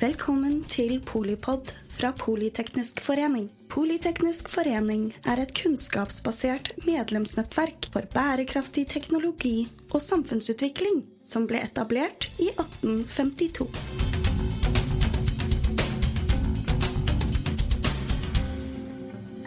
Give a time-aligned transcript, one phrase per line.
[0.00, 3.50] Velkommen til Polipod fra Politeknisk forening.
[3.68, 12.48] Politeknisk forening er et kunnskapsbasert medlemsnettverk for bærekraftig teknologi og samfunnsutvikling som ble etablert i
[12.48, 13.68] 1852.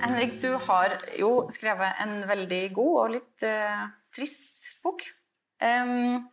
[0.06, 5.01] Henrik, du har jo skrevet en veldig god og litt uh, trist bok.
[5.57, 6.29] Um,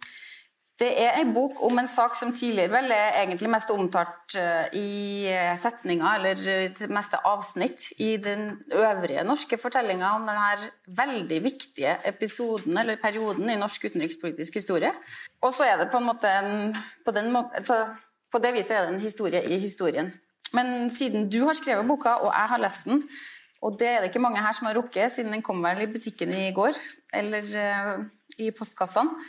[0.81, 4.65] det er en bok om en sak som tidligere vel er egentlig mest omtalt uh,
[4.77, 5.29] i
[5.61, 10.71] setninger, eller det meste avsnitt, i den øvrige norske fortellinga om denne
[11.03, 14.93] veldig viktige episoden, eller perioden, i norsk utenrikspolitisk historie.
[15.45, 16.73] Og så er det på en måte en,
[17.05, 17.83] på, måten, altså,
[18.33, 20.09] på det viset er det en historie i historien.
[20.57, 23.05] Men siden du har skrevet boka, og jeg har lest den,
[23.61, 25.93] og det er det ikke mange her som har rukket, siden den kom vel i
[25.93, 26.81] butikken i går,
[27.21, 28.05] eller uh,
[28.41, 29.21] i postkassene.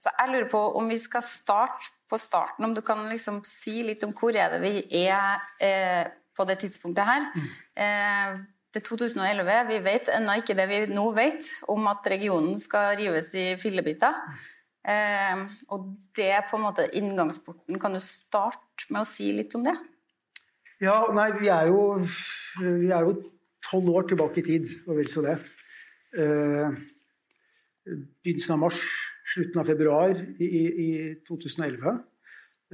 [0.00, 3.80] Så jeg lurer på om vi skal starte på starten, om du kan liksom si
[3.82, 6.04] litt om hvor er det vi er eh,
[6.36, 7.24] på det tidspunktet her.
[7.34, 7.48] Mm.
[7.82, 8.36] Eh,
[8.74, 12.92] det er 2011, vi vet ennå ikke det vi nå vet om at regionen skal
[12.98, 14.18] rives i fillebiter.
[14.86, 17.80] Eh, og det er på en måte inngangsporten.
[17.80, 19.74] Kan du starte med å si litt om det?
[20.84, 21.96] Ja, nei, vi er jo,
[22.60, 23.16] vi er jo
[23.64, 25.38] tolv år tilbake i tid, og vel så det.
[26.20, 26.76] Eh,
[27.86, 28.82] begynnelsen av mars,
[29.26, 30.48] slutten av februar i,
[30.86, 30.88] i
[31.26, 31.98] 2011.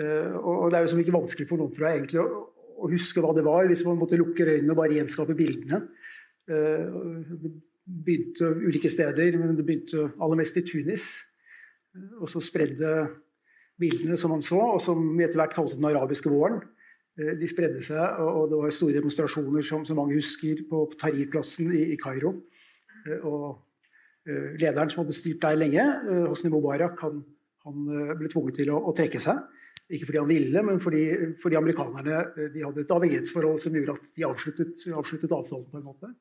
[0.02, 2.28] Eh, og det er jo ikke vanskelig for noen tror jeg, egentlig å,
[2.76, 5.82] å, huske hva det var, hvis man måtte lukke øynene og bare gjenskape bildene.
[6.50, 11.08] Eh, det begynte ulike steder, men det begynte aller mest i Tunis.
[12.20, 12.92] Og så spredde
[13.80, 16.62] bildene som man så, og som vi etter hvert kalte den arabiske våren,
[17.20, 21.72] Eh, de spredde seg, og det var store demonstrasjoner som, som mange husker, på Tahrir-plassen
[21.76, 22.38] i, i Kairo.
[23.04, 23.58] Eh, og eh,
[24.24, 25.82] lederen som hadde styrt der lenge,
[26.28, 27.16] Hosni Mubarak, han,
[27.66, 27.80] han
[28.18, 29.40] ble tvunget til å, å, trekke seg.
[29.92, 31.02] Ikke fordi han ville, men fordi,
[31.42, 35.88] fordi amerikanerne de hadde et avhengighetsforhold som gjorde at de avsluttet, avsluttet avtalen på en
[35.90, 36.12] måte.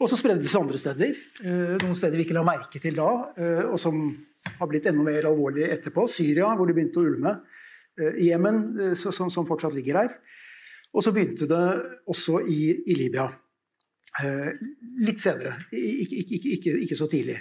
[0.00, 1.18] Og så spredde det seg andre steder.
[1.82, 3.10] Noen steder vi ikke la merke til da,
[3.66, 3.98] og som
[4.44, 6.06] har blitt enda mer alvorlig etterpå.
[6.08, 7.34] Syria, hvor det begynte å ulme.
[8.00, 10.16] Eh, i Jemen, eh, som, som, fortsatt ligger her.
[10.94, 11.64] Og så begynte det
[12.10, 13.28] også i, i Libya.
[14.20, 14.50] Eh,
[15.06, 17.38] litt senere, ikke, ikke, ikke, ikke så tidlig.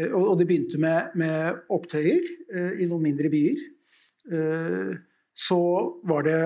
[0.00, 2.24] Og, og, det begynte med, med opptøyer
[2.80, 3.58] i noen mindre byer.
[5.36, 5.58] Så
[6.08, 6.38] var det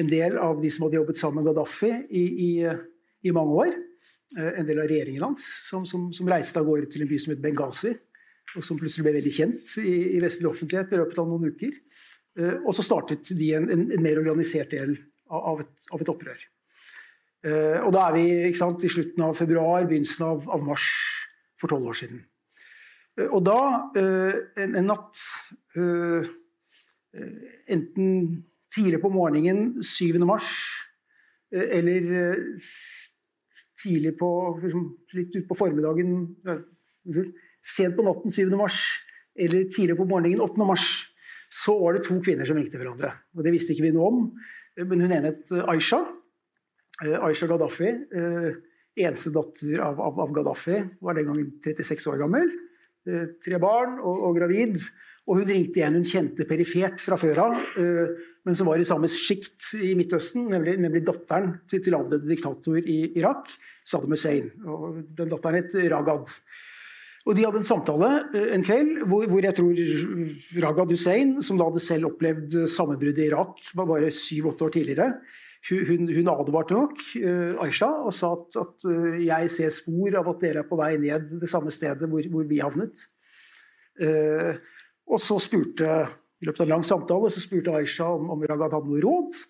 [0.00, 2.50] en del av de som hadde jobbet sammen med Gaddafi i, i,
[3.28, 3.74] i mange år,
[4.38, 7.34] en del av regjeringen hans, som, som, som, reiste av gårde til en by som
[7.34, 7.92] het Benghazi,
[8.54, 11.74] og som plutselig ble veldig kjent i, i vestlig offentlighet i løpet av noen uker.
[12.38, 14.96] Eh, og så startet de en, en, en mer organisert del
[15.30, 16.42] av et, av et, opprør.
[17.44, 20.86] Eh, og da er vi sant, i slutten av februar, begynnelsen av, av mars
[21.60, 22.22] for tolv år siden.
[23.18, 23.58] Eh, og da,
[24.00, 25.28] en, en natt
[27.70, 28.06] Enten
[28.74, 30.18] tidlig på morgenen 7.
[30.26, 30.48] mars
[31.54, 32.34] eller
[33.78, 36.10] tidlig på liksom, Litt utpå formiddagen
[37.62, 38.50] Sent på natten 7.
[38.58, 38.80] mars
[39.38, 40.66] eller tidlig på morgenen 8.
[40.66, 40.88] mars
[41.54, 43.12] så var det to kvinner som ringte hverandre.
[43.36, 44.20] Og Det visste ikke vi noe om,
[44.80, 46.00] men hun ene het eh, Aisha.
[47.02, 47.88] Eh, Aisha Gaddafi.
[47.90, 48.52] Eh,
[49.04, 50.78] eneste datter av, Gaddafi.
[51.00, 52.52] Var den gangen 36 år gammel.
[53.04, 54.78] Tre barn og, og gravid.
[55.28, 57.54] Og hun ringte igjen hun kjente perifert fra før av,
[58.44, 62.76] men som var i samme sjikt i Midtøsten, nemlig, nemlig datteren til, til avdøde diktator
[62.76, 63.48] i Irak,
[63.88, 64.50] Saddam Hussein.
[64.68, 66.32] Og den datteren het Ragad.
[67.24, 69.80] Og De hadde en samtale eh, en kveld hvor, hvor jeg tror
[70.66, 75.08] Ragad Hussein, som da hadde selv opplevd sammenbruddet i Irak bare syv-åtte år tidligere,
[75.70, 80.28] hun, hun, advarte nok uh, Aisha og sa at, at uh, jeg ser spor av
[80.34, 83.06] at dere er på vei ned det samme stedet hvor, hvor vi havnet.
[84.00, 84.60] Uh,
[85.08, 86.02] og så spurte
[86.42, 89.40] i løpet av en lang samtale så spurte Aisha om, om Ragad hadde noe råd.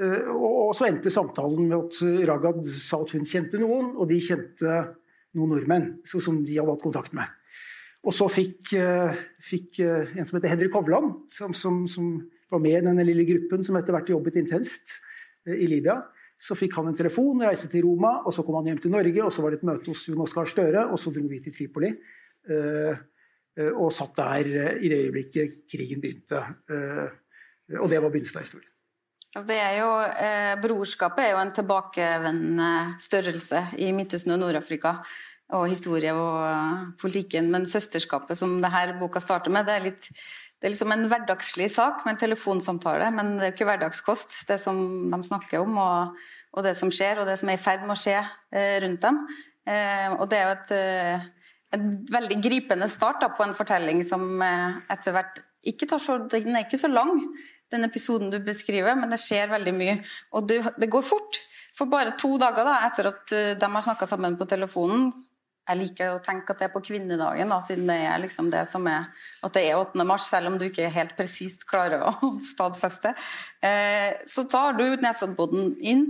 [0.00, 4.20] Og, og, så endte samtalen med at Ragad sa at hun kjente noen, og de
[4.22, 4.76] kjente
[5.36, 7.26] noen nordmenn som de hadde hatt kontakt med.
[8.06, 8.70] Og så fikk,
[9.44, 12.14] fikk en som heter Henrik Hovland, som, som, som,
[12.54, 14.96] var med i denne lille gruppen som etter hvert jobbet intenst
[15.56, 15.98] i Libya.
[16.40, 19.24] Så fikk han en telefon, reiste til Roma, og så kom han hjem til Norge.
[19.24, 21.52] og Så var det et møte hos Jon Oskar Støre, og så dro vi til
[21.56, 21.92] Tripoli.
[23.76, 24.48] Og satt der
[24.80, 26.40] i det øyeblikket krigen begynte.
[27.76, 28.70] Og det var begynnelsen av historien.
[29.30, 34.96] Altså, er jo, eh, brorskapet er jo en tilbakevendende størrelse i Midtøsten og Nord-Afrika.
[35.54, 37.50] Og historie og politikken.
[37.50, 40.08] Men søsterskapet, som denne boka starter med, det er, litt,
[40.60, 43.06] det er liksom en hverdagslig sak med en telefonsamtale.
[43.16, 46.18] Men det er jo ikke hverdagskost, det som de snakker om, og,
[46.52, 49.00] og det som skjer, og det som er i ferd med å skje eh, rundt
[49.06, 49.22] dem.
[49.64, 54.02] Eh, og det er jo et, eh, en veldig gripende start da, på en fortelling
[54.04, 55.40] som eh, etter hvert
[55.70, 57.24] ikke tar så Den er ikke så lang.
[57.70, 59.92] den episoden du beskriver, men det skjer veldig mye.
[60.34, 61.38] Og det, det går fort.
[61.78, 65.12] For bare to dager da, etter at uh, de har snakka sammen på telefonen
[65.70, 68.64] Jeg liker å tenke at det er på kvinnedagen, da, siden det er liksom det
[68.66, 69.06] som er
[69.46, 70.02] at det er 8.
[70.08, 73.12] mars, selv om du ikke helt presist klarer å stadfeste.
[73.62, 76.08] Eh, så tar du Nesoddboden inn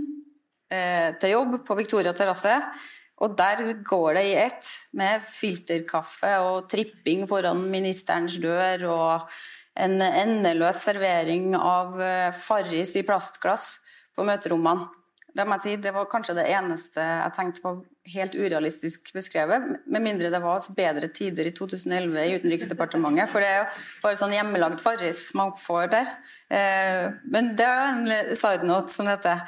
[0.73, 2.55] eh, til jobb på Victoria terrasse.
[3.21, 9.35] Og der går det i ett, med filterkaffe og tripping foran ministerens dør og
[9.77, 12.01] en endeløs servering av
[12.33, 13.75] Farris i plastglass
[14.17, 14.89] på møterommene.
[15.37, 17.77] Det må jeg si, det var kanskje det eneste jeg tenkte var
[18.09, 19.61] helt urealistisk beskrevet.
[19.85, 23.29] Med mindre det var bedre tider i 2011 i Utenriksdepartementet.
[23.29, 23.67] For det er jo
[24.01, 26.09] bare sånn hjemmelagd Farris man får der.
[27.29, 29.45] Men det er en side note, som heter.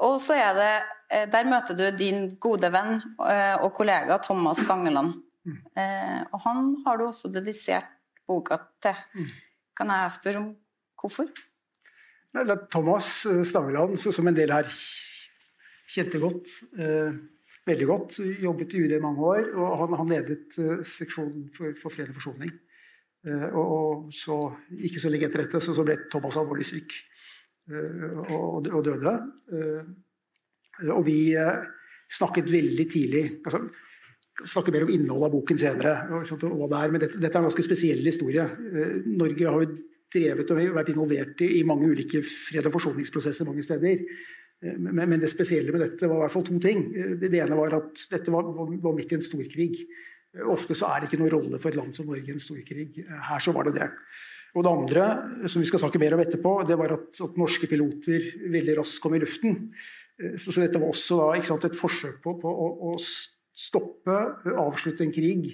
[0.00, 0.72] Og så er det
[1.32, 5.16] Der møter du din gode venn og kollega Thomas Stangeland.
[6.30, 7.88] Og han har du også dedisert
[8.28, 8.94] boka til.
[9.76, 10.50] Kan jeg spørre om
[11.00, 11.26] hvorfor?
[12.70, 14.68] Thomas Stangeland, som en del her
[15.90, 16.46] kjente godt.
[17.68, 18.18] Veldig godt.
[18.40, 19.50] Jobbet i UD i mange år.
[19.54, 22.54] Og han, han ledet eh, seksjonen for, for, fred og forsoning.
[23.26, 24.38] Eh, og, og, så,
[24.80, 26.96] ikke så lenge etter dette så, så ble Thomas alvorlig syk
[27.68, 28.06] eh,
[28.38, 29.14] og, og, døde.
[30.88, 31.20] Og vi
[32.10, 33.60] snakket veldig tidlig altså,
[34.48, 35.94] snakke mer om innholdet av boken senere.
[36.16, 38.46] Er, men dette, er en ganske spesiell historie.
[39.04, 39.76] Norge har jo
[40.10, 44.00] drevet og vært involvert i mange ulike fred- og forsoningsprosesser mange steder.
[44.60, 46.82] Men, det spesielle med dette var i hvert fall to ting.
[47.20, 49.70] Det ene var at dette var, var midt i en storkrig.
[50.52, 52.90] Ofte så er det ikke noen rolle for et land som Norge en storkrig.
[53.08, 53.88] Her så var det det.
[54.58, 55.08] Og det andre,
[55.48, 59.00] som vi skal snakke mer om etterpå, det var at, at norske piloter veldig raskt
[59.02, 59.58] kom i luften.
[60.36, 62.96] Så, så dette var også da, sant, et forsøk på, på å, å,
[63.60, 64.16] stoppe,
[64.60, 65.50] avslutte en krig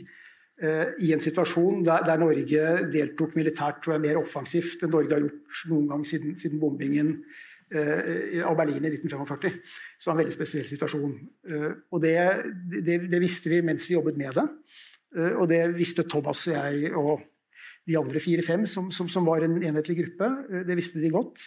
[0.63, 5.17] eh, i en situasjon der, der, Norge deltok militært tror jeg, mer offensivt enn Norge
[5.17, 9.57] har gjort noen gang siden, siden bombingen Eh, av Berlin i 1945.
[9.99, 11.15] Så det var en veldig spesiell situasjon.
[11.51, 12.19] Eh, og det,
[12.77, 14.45] det, det, visste vi mens vi jobbet med det.
[15.17, 17.25] Eh, og det visste Thomas og jeg og
[17.87, 20.31] de andre fire-fem som, som, som, var en enhetlig gruppe.
[20.67, 21.43] Det visste de godt.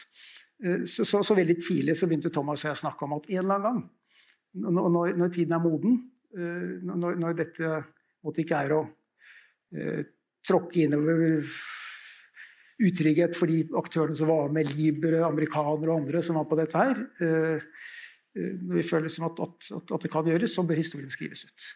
[0.60, 3.38] Så, så, så, veldig tidlig så begynte Thomas og jeg å snakke om at en
[3.42, 5.94] eller annen gang, når, når tiden er moden,
[6.84, 7.70] når, når dette
[8.26, 8.82] måtte ikke er å
[9.76, 10.02] eh,
[10.46, 11.46] tråkke innover
[12.80, 16.80] utrygghet for de aktørene som var med, libere, amerikanere og andre som var på dette
[16.80, 17.04] her.
[17.20, 17.84] Eh,
[18.38, 21.70] eh, når vi føler at, at, at, det kan gjøres, så bør historien skrives ut.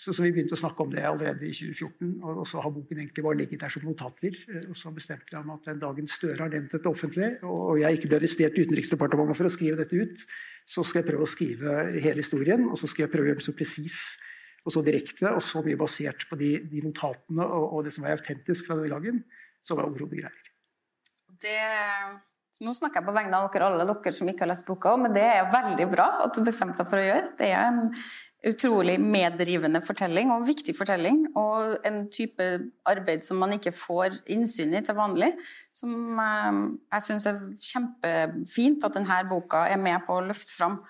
[0.00, 2.72] Så, så, vi begynte å snakke om det allerede i 2014, og, og så har
[2.74, 4.36] boken egentlig bare ligget der som notater.
[4.48, 7.80] Eh, og så bestemte jeg om at den dagen Støre har nevnt dette offentlig, og
[7.80, 10.26] jeg ikke ble arrestert i Utenriksdepartementet for å skrive dette ut,
[10.68, 13.42] så skal jeg prøve å skrive hele historien, og så skal jeg prøve å gjøre
[13.42, 14.02] den så presis
[14.62, 18.06] og så direkte og så mye basert på de, de notatene og, og, det som
[18.06, 19.22] er autentisk fra den gangen,
[19.66, 20.50] som var overhodet greier.
[21.42, 21.58] Det,
[22.54, 24.94] så nå snakker jeg på vegne av dere alle dere som ikke har lest boka,
[25.00, 27.32] men det er veldig bra at du bestemte deg for å gjøre.
[27.38, 27.88] Det er en
[28.48, 31.22] utrolig meddrivende fortelling, og en viktig fortelling.
[31.38, 32.48] Og en type
[32.90, 35.30] arbeid som man ikke får innsyn i til vanlig.
[35.74, 36.60] Som eh,
[36.96, 40.80] jeg syns er kjempefint at denne boka er med på å løfte fram.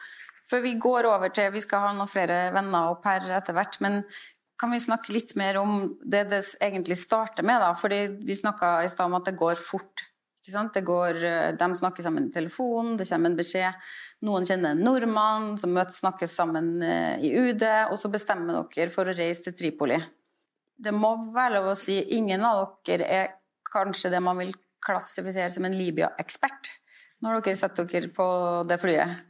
[0.49, 3.81] Før vi går over til Vi skal ha noen flere venner opp her etter hvert.
[3.81, 4.03] men
[4.63, 7.59] kan vi snakke litt mer om det det egentlig starter med?
[7.59, 10.05] da, fordi Vi snakka i stad om at det går fort.
[10.47, 13.75] Går, eh, de snakker sammen i telefon, det kommer en beskjed.
[14.23, 18.91] Noen kjenner en nordmann som møtes, snakkes sammen eh, i UD, og så bestemmer dere
[18.91, 19.99] for å reise til Tripoli.
[20.79, 23.29] Det må være lov å si ingen av dere er
[23.67, 26.71] kanskje det man vil klassifisere som en Libya-ekspert
[27.23, 28.27] når dere setter dere på
[28.67, 29.23] det flyet.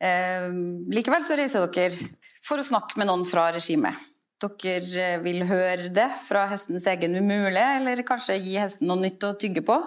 [0.00, 0.48] Eh,
[0.96, 2.12] likevel så reiser dere
[2.44, 3.96] for å snakke med noen fra regimet.
[4.38, 9.24] Dere eh, vil høre det fra hestens egen umulig, eller kanskje gi hesten noe nytt
[9.26, 9.78] å tygge på.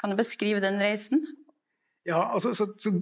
[0.00, 1.22] Kan du beskrive den reisen?
[2.08, 2.92] Ja, altså, så, så,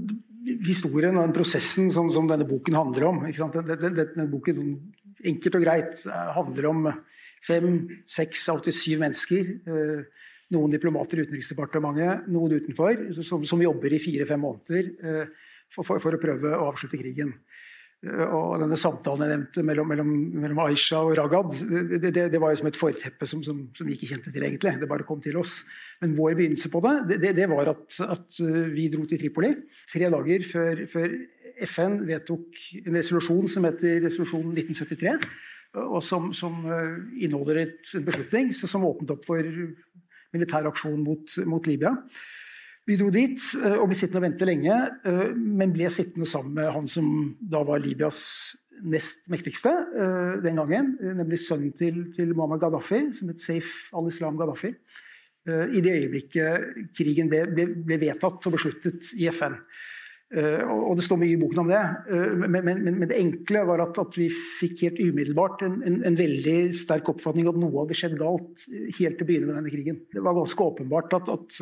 [0.66, 4.74] Historien og den prosessen som, som, denne boken handler om denne, denne boken
[5.22, 6.00] Enkelt og greit
[6.34, 6.86] handler om
[7.46, 7.76] fem,
[8.10, 9.52] seks, alltid syv mennesker.
[9.70, 15.86] Eh, noen diplomater i Utenriksdepartementet, noen utenfor, som, som jobber i fire-fem måneder eh, for,
[15.86, 17.32] for, for, å prøve å avslutte krigen.
[18.02, 20.08] Eh, og denne samtalen jeg nevnte mellom, mellom,
[20.42, 21.54] mellom Aisha og Ragad,
[21.92, 24.42] det, det, det, var jo som et forteppe som, som, som, vi ikke kjente til,
[24.48, 24.74] egentlig.
[24.80, 25.60] Det bare kom til oss.
[26.02, 29.54] Men vår begynnelse på det, det, det var at, at, eh, vi dro til Tripoli
[29.92, 31.16] tre dager før, før,
[31.62, 35.12] FN vedtok en resolusjon som heter resolusjon 1973,
[35.84, 39.46] og som, som eh, inneholder en beslutning som åpnet opp for
[40.32, 41.92] militær aksjon mot, mot Libya.
[42.88, 46.56] Vi dro dit eh, og ble sittende og vente lenge, eh, men ble sittende sammen
[46.58, 47.06] med han som
[47.38, 48.22] da var Libyas
[48.82, 54.38] nest mektigste eh, den gangen, nemlig sønnen til, til Muammar Gaddafi, som het Saif al-Islam
[54.40, 54.74] Gaddafi.
[55.74, 59.56] i det øyeblikket krigen ble, ble, ble vedtatt og besluttet i FN.
[60.32, 61.80] Uh, og det står mye i boken om det.
[62.08, 65.98] Uh, men, men, men, det enkle var at, at vi fikk helt umiddelbart en, en,
[66.08, 69.72] en, veldig sterk oppfatning at noe hadde skjedd galt helt til å begynne med denne
[69.74, 69.98] krigen.
[70.08, 71.58] Det var ganske åpenbart at, at,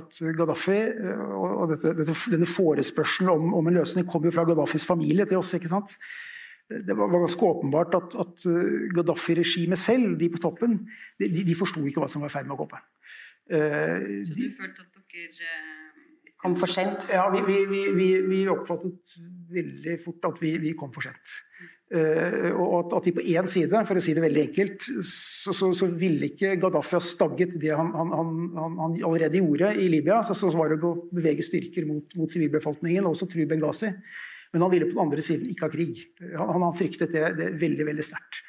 [0.00, 0.78] at Gaddafi
[1.36, 5.42] og dette, dette, denne forespørselen om, om, en løsning kom jo fra Gaddafis familie til
[5.42, 5.52] oss.
[5.58, 5.92] ikke sant?
[6.68, 8.48] Det var, var ganske åpenbart at, at
[8.96, 10.80] Gaddafi-regimet selv, de på toppen,
[11.20, 12.80] de, de forsto ikke hva som var i ferd med å gå på.
[13.48, 15.52] Så du følte at dere
[16.38, 17.08] Kom for sent?
[17.10, 19.16] Ja, vi, vi, vi, vi oppfattet
[19.50, 21.34] veldig fort at vi, kom for sent.
[21.88, 25.54] Uh, og at, at, de på én side, for å si det veldig enkelt, så,
[25.56, 29.88] så, så ville ikke Gaddafi ha stagget det han, han, han, han allerede gjorde i
[29.90, 30.20] Libya.
[30.26, 33.90] Så, så, var det å bevege styrker mot, mot sivilbefolkningen, og også true Benghazi.
[34.52, 36.04] Men han ville på den andre siden ikke ha krig.
[36.38, 38.44] Han, fryktet det, det veldig veldig sterkt.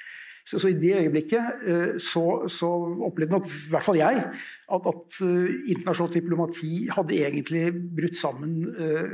[0.46, 2.70] Så, så, i det øyeblikket eh, så, så,
[3.06, 7.64] opplevde nok i hvert fall jeg at, at uh, internasjonalt diplomati hadde egentlig
[7.98, 8.56] brutt sammen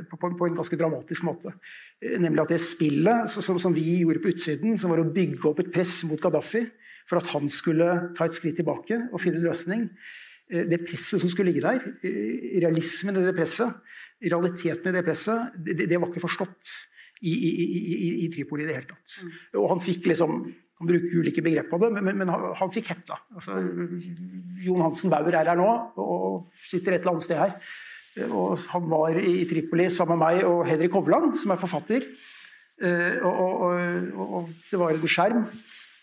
[0.10, 1.54] på, på, på, en ganske dramatisk måte.
[2.02, 5.62] Nemlig at det spillet som, som, vi gjorde på utsiden, som var å bygge opp
[5.64, 6.66] et press mot Gaddafi
[7.10, 9.86] for at han skulle ta et skritt tilbake og finne en løsning,
[10.46, 11.82] det presset som skulle ligge der,
[12.62, 13.80] realismen i det presset,
[14.22, 16.76] realiteten i det presset, det, det var ikke forstått
[17.22, 19.18] i, i, i, i Tripoli i det hele tatt.
[19.24, 19.34] Mm.
[19.62, 20.46] Og han fikk liksom
[20.86, 23.18] kan bruke ulike begrep på det, men, men, men han fikk hetta.
[23.34, 23.58] Altså,
[24.66, 25.70] Jon Hansen Bauer er her nå
[26.02, 27.56] og sitter et eller annet sted her.
[28.30, 32.06] Og han var i Tripoli sammen med meg og Henrik Hovland, som er forfatter.
[32.76, 35.44] Eh, og, og, og, det var en skjerm.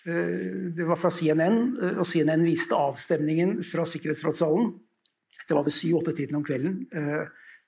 [0.04, 4.74] Eh, det var fra CNN, eh, og CNN viste avstemningen fra Sikkerhetsrådssalen.
[5.48, 6.74] Det var ved 7-8-tiden om kvelden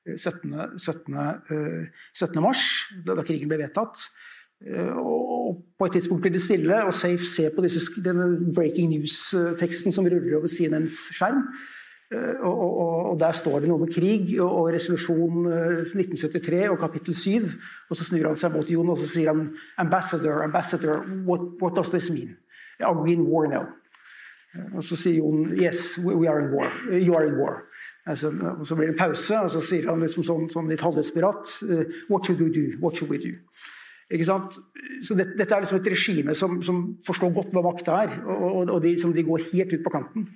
[0.04, 0.52] 17.
[0.78, 1.16] 17.
[2.14, 2.42] 17.
[2.44, 2.62] mars,
[3.06, 4.04] da, krigen ble vedtatt.
[4.64, 4.97] Eh,
[5.44, 9.92] og på et tidspunkt blir det stille, og Safe ser på disse, denne breaking news-teksten
[9.92, 11.42] som ruller over CNNs skjerm.
[12.12, 16.70] Eh, og, og, og, Der står det noe med krig og, og resolusjon 1973 eh,
[16.70, 17.48] og kapittel 7.
[17.90, 19.46] Og så snur han seg mot Jon og så sier han
[19.78, 22.36] ambassador, ambassador, what, what does this mean?
[22.80, 23.66] Are we in war now?
[24.76, 26.70] Og så sier Jon yes, we are in war.
[26.90, 27.64] You are in war.
[28.06, 31.54] Altså, og så blir det pause, og så sier han liksom sånn, sånn litt halvdesperat
[32.10, 32.66] What should we do?
[32.82, 33.32] What should we do?
[35.04, 38.68] Så det, Dette er liksom et regime som, som, forstår godt hva makt er, og,
[38.68, 40.28] og de, de, går helt ut på kanten.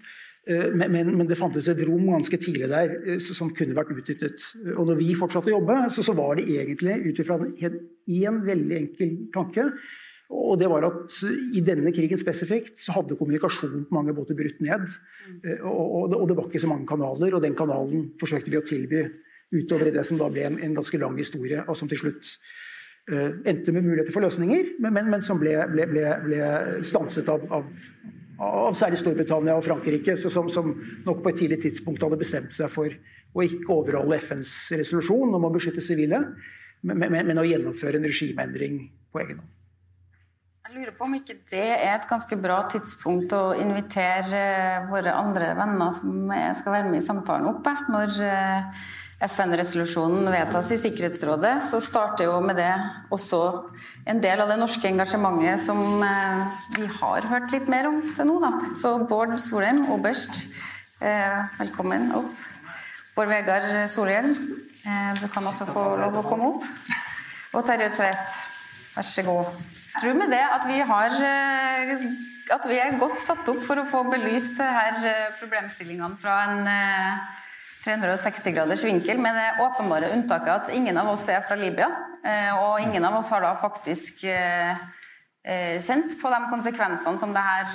[0.48, 3.92] Eh, men, men, men, det fantes et rom ganske tidlig der eh, som kunne vært
[3.92, 4.44] utnyttet.
[4.76, 8.78] Og når vi fortsatte å jobbe, så, så var det egentlig ut ifra én veldig
[8.78, 9.68] enkel tanke.
[10.28, 11.14] Og det var at
[11.56, 14.84] I denne krigen spesifikt så hadde kommunikasjonen på mange båter brutt ned.
[15.42, 18.60] Eh, og, og, og, det var ikke så mange kanaler, og den kanalen forsøkte vi
[18.60, 19.04] å tilby
[19.52, 22.34] utover i det som da ble en, en ganske lang historie, og som til slutt
[23.08, 26.40] endte med muligheter for løsninger, men, men, men som ble, ble, ble, ble,
[26.86, 27.66] stanset av, av,
[28.36, 30.74] av, særlig Storbritannia og Frankrike, som, som,
[31.06, 32.92] nok på et tidlig tidspunkt hadde bestemt seg for
[33.32, 36.20] å ikke overholde FNs resolusjon om å beskytte sivile,
[36.84, 39.54] men, men, å gjennomføre en regimeendring på egen hånd.
[40.68, 44.40] Jeg lurer på om ikke det er et ganske bra tidspunkt å invitere
[44.90, 48.82] våre andre venner som skal være med i samtalen opp, når eh,
[49.18, 52.70] FN-resolusjonen vedtas i Sikkerhetsrådet, så starter jo med det
[53.10, 53.40] også
[54.06, 58.28] en del av det norske engasjementet som eh, vi har hørt litt mer om til
[58.28, 58.36] nå.
[58.44, 58.52] Da.
[58.78, 60.44] Så Bård Solheim, oberst,
[61.02, 62.44] eh, velkommen opp.
[63.16, 64.30] Bård Vegard Solhjell,
[64.86, 66.70] eh, du kan også få lov å komme opp.
[67.58, 68.38] Og Terje Tvedt,
[68.94, 69.50] vær så god.
[69.96, 71.18] Jeg tror med det at vi har
[72.54, 75.02] at vi er godt satt opp for å få belyst her
[75.40, 76.70] problemstillingene fra en
[77.84, 81.88] 360 graders vinkel, med det åpenbare unntaket at ingen av oss er fra Libya.
[82.26, 84.72] Eh, og ingen av oss har da faktisk eh,
[85.46, 87.70] eh, kjent på de konsekvensene som det her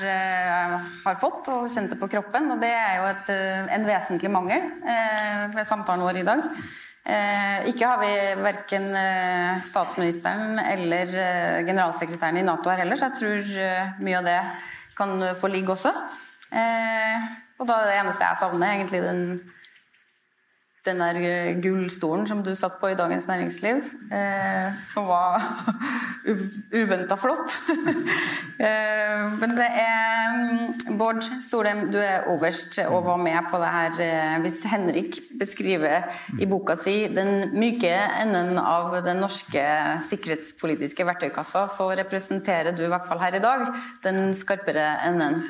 [1.05, 2.51] har fått, og kjent det på kroppen.
[2.51, 3.33] Og det er jo et,
[3.77, 4.67] en vesentlig mangel
[5.53, 6.49] ved samtalen vår i dag.
[7.67, 8.85] Ikke har vi verken
[9.67, 11.09] statsministeren eller
[11.67, 14.37] generalsekretæren i Nato her heller, så jeg tror mye av det
[14.95, 15.91] kan få ligge også.
[17.59, 19.25] Og da er det eneste jeg savner, egentlig den
[20.83, 23.79] den der eh, gullstolen som du satt på i Dagens Næringsliv,
[24.11, 25.39] eh, som var
[26.81, 27.55] uventa flott.
[28.67, 33.71] eh, men det er mm, Bård Solheim, du er oberst og var med på det
[33.77, 33.99] her.
[34.07, 36.09] Eh, hvis Henrik beskriver
[36.39, 39.63] i boka si den myke enden av den norske
[40.09, 43.69] sikkerhetspolitiske verktøykassa, så representerer du i hvert fall her i dag
[44.03, 45.45] den skarpere enden.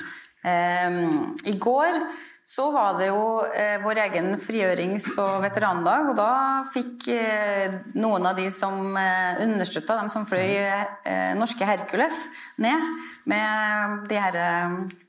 [0.46, 1.02] Eh,
[1.50, 1.98] I går
[2.44, 6.32] så var det jo eh, vår egen frigjørings- og veterandag, og da
[6.74, 12.26] fikk eh, noen av de som eh, understøtta dem som fløy eh, norske Hercules,
[12.60, 12.84] ned
[13.32, 14.38] med de her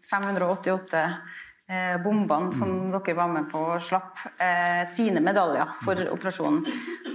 [0.07, 1.03] 588
[1.67, 2.89] eh, bombene som mm.
[2.95, 6.65] dere var med på å slapp eh, sine medaljer for operasjonen.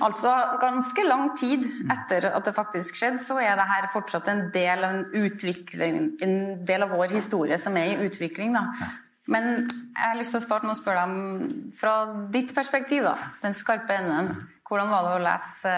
[0.04, 1.64] Altså ganske lang tid
[1.96, 6.42] etter at det faktisk skjedde, så er det her fortsatt en del av, en, en
[6.66, 8.60] del av vår historie som er i utvikling.
[8.60, 8.68] Da.
[9.30, 11.94] Men jeg har lyst til å starte med å spørre deg fra
[12.34, 14.34] ditt perspektiv, da, den skarpe enden.
[14.66, 15.76] Hvordan var det å lese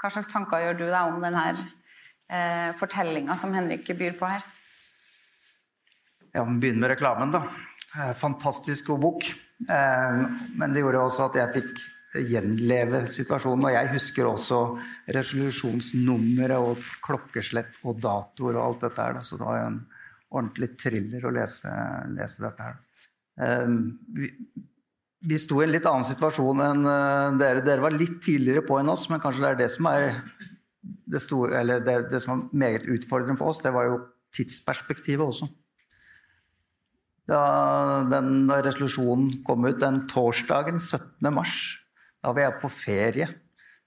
[0.00, 4.44] Hva slags tanker gjør du deg om denne eh, fortellinga som Henrik byr på her?
[6.36, 7.42] Ja, Vi begynner med reklamen, da.
[7.96, 9.28] Eh, fantastisk god bok.
[9.68, 10.22] Eh,
[10.60, 11.84] men det gjorde også at jeg fikk
[12.28, 13.68] gjenleve situasjonen.
[13.68, 14.60] Og jeg husker også
[15.16, 19.22] resolusjonsnummeret og klokkeslett og datoer og alt dette her.
[19.24, 19.80] Så det var jo en
[20.32, 21.72] ordentlig thriller å lese,
[22.16, 22.78] lese dette her.
[23.42, 23.76] Eh,
[25.26, 27.64] vi, sto i en litt annen situasjon enn dere.
[27.66, 30.04] Dere var litt tidligere på enn oss, men kanskje det er det som er
[31.06, 33.62] det, store, det, det som var meget utfordrende for oss.
[33.64, 34.02] Det var jo
[34.36, 35.48] tidsperspektivet også.
[37.26, 37.40] Da
[38.06, 41.26] den resolusjonen kom ut den torsdagen 17.
[41.34, 41.56] mars,
[42.22, 43.26] da var jeg på ferie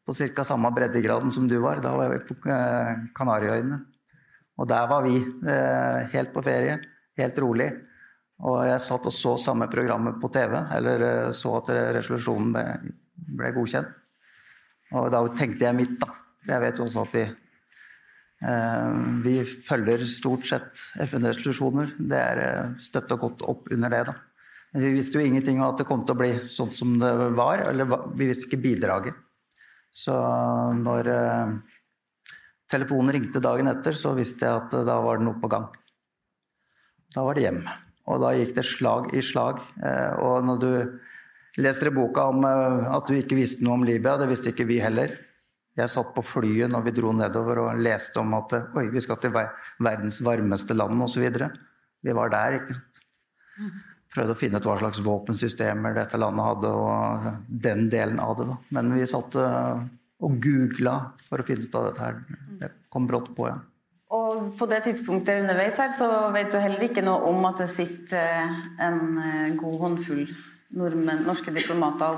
[0.09, 0.43] på ca.
[0.43, 1.81] samme breddegraden som du var.
[1.83, 3.79] Da var jeg på eh, Kanariøyene.
[4.59, 6.79] Og der var vi, eh, helt på ferie,
[7.17, 7.69] helt rolig.
[8.43, 12.65] Og jeg satt og så samme programmet på TV, eller eh, så at resolusjonen ble,
[13.39, 13.93] ble godkjent.
[14.99, 16.09] Og da tenkte jeg mitt, da.
[16.43, 17.27] For jeg vet jo også at vi
[18.39, 18.91] Eh,
[19.23, 21.95] vi følger stort sett FN-resolusjoner.
[21.99, 24.03] Det er eh, støtta godt opp under det.
[24.07, 24.15] da.
[24.73, 27.11] Men vi visste jo ingenting om at det kom til å bli sånn som det
[27.37, 27.65] var.
[27.67, 29.19] Eller vi visste ikke bidraget.
[29.91, 30.15] Så
[30.79, 31.57] når eh,
[32.71, 35.69] telefonen ringte dagen etter, så visste jeg at da var det noe på gang.
[37.15, 37.63] Da var det hjem.
[38.09, 39.61] Og da gikk det slag i slag.
[40.21, 40.71] Og når du
[41.61, 44.79] leser i boka om at du ikke visste noe om Libya, det visste ikke vi
[44.81, 45.13] heller.
[45.79, 49.19] Jeg satt på flyet når vi dro nedover og leste om at oi, vi skal
[49.21, 51.25] til verdens varmeste land osv.
[52.05, 53.85] Vi var der, ikke sant.
[54.09, 57.27] Prøvde å finne ut hva slags våpensystemer dette landet hadde, og
[57.65, 58.47] den delen av det.
[58.49, 58.55] Da.
[58.73, 59.83] Men vi satt eh,
[60.19, 60.95] og googla
[61.29, 62.17] for å finne ut av dette her.
[62.59, 63.59] Det kom brått på, ja.
[64.09, 67.69] Og på det tidspunktet underveis her, så vet du heller ikke noe om at det
[67.69, 68.49] sitter
[68.81, 70.25] en eh, god håndfull
[70.79, 72.17] nordmenn, norske diplomater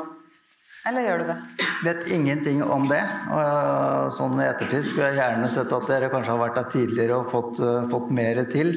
[0.87, 1.37] eller gjør du det?
[1.85, 3.01] Vet ingenting om det.
[3.35, 7.19] Og sånn i ettertid skulle jeg gjerne sett at dere kanskje har vært der tidligere
[7.21, 7.61] og fått,
[7.91, 8.73] fått mer til.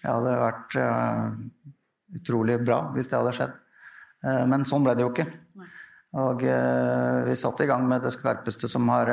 [0.00, 0.78] Det hadde vært
[2.18, 3.54] utrolig bra hvis det hadde skjedd.
[4.50, 5.28] Men sånn ble det jo ikke.
[6.18, 9.12] Og vi satte i gang med det skarpeste som har,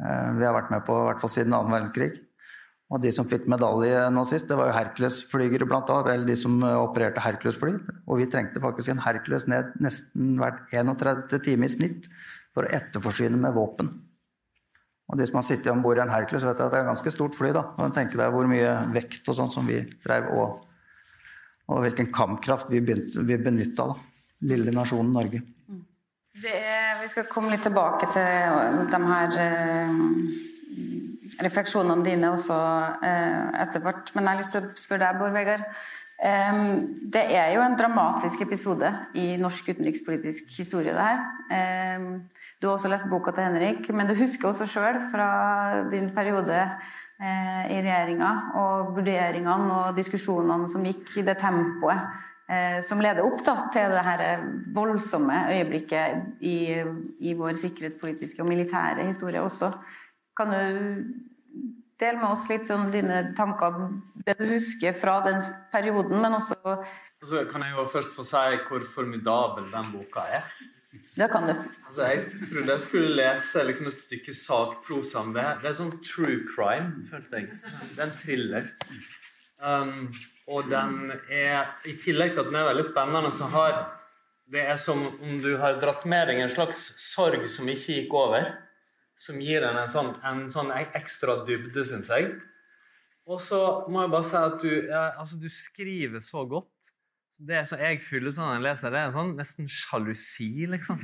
[0.00, 2.08] vi har vært med på, i hvert fall siden annen verdenskrig.
[2.90, 6.34] Og de som fikk medalje nå sist, det var jo Hercules-flygere blant annet, eller de
[6.38, 7.76] som eh, opererte Hercules-fly.
[8.10, 11.36] Og vi trengte faktisk en Hercules ned nesten hvert 31.
[11.44, 12.08] time i snitt
[12.50, 13.92] for å etterforsyne med våpen.
[15.10, 16.90] Og de som har sittet om bord i en Hercules, vet at det er et
[16.90, 17.52] ganske stort fly.
[17.54, 17.62] da.
[17.78, 20.66] Og tenker deg hvor mye vekt og sånn som vi drev, og,
[21.70, 23.92] og hvilken kampkraft vi, begynte, vi benytta.
[24.50, 25.44] Lille nasjonen Norge.
[26.40, 29.96] Er, vi skal komme litt tilbake til de her eh,
[31.44, 32.56] refleksjonene dine også
[33.04, 34.08] eh, etter hvert.
[34.14, 35.66] Men jeg har lyst til å spørre deg, Bård Vegard.
[36.16, 36.62] Eh,
[37.12, 38.88] det er jo en dramatisk episode
[39.20, 41.20] i norsk utenrikspolitisk historie, det her.
[41.52, 42.08] Eh,
[42.60, 45.28] du har også lest boka til Henrik, men du husker også sjøl fra
[45.92, 52.29] din periode eh, i regjeringa og vurderingene og diskusjonene som gikk i det tempoet
[52.82, 56.56] som leder opp da, til det her voldsomme øyeblikket i,
[57.22, 59.68] i vår sikkerhetspolitiske og militære historie også.
[60.34, 61.04] Kan du
[62.00, 63.78] dele med oss litt sånn dine tanker,
[64.26, 65.40] det du husker fra den
[65.72, 70.46] perioden, men også altså, Kan jeg jo først få si hvor formidabel den boka er?
[71.14, 71.54] Det kan du.
[71.86, 75.46] Altså, jeg trodde jeg skulle lese liksom, et stykke sakprosa om det.
[75.62, 77.50] Det er sånn true crime, følte jeg.
[77.94, 78.70] Det er en thriller.
[79.60, 79.92] Um,
[80.50, 83.78] og den er, i tillegg til at den er veldig spennende, så har
[84.50, 88.16] det er som om du har dratt med deg en slags sorg som ikke gikk
[88.18, 88.48] over
[89.20, 92.32] som gir den en sånn, en sånn ekstra dybde, syns jeg.
[93.30, 93.60] Og så
[93.92, 96.94] må jeg bare si at du, ja, altså, du skriver så godt.
[97.40, 100.98] Det som jeg fyller sånn når jeg leser, det er sånn nesten sjalusi, liksom.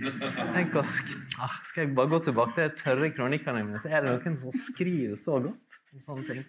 [0.56, 4.04] Tenk å ah, Skal jeg bare gå tilbake til de tørre kronikkene mine, så er
[4.04, 6.42] det noen som skriver så godt om sånne ting.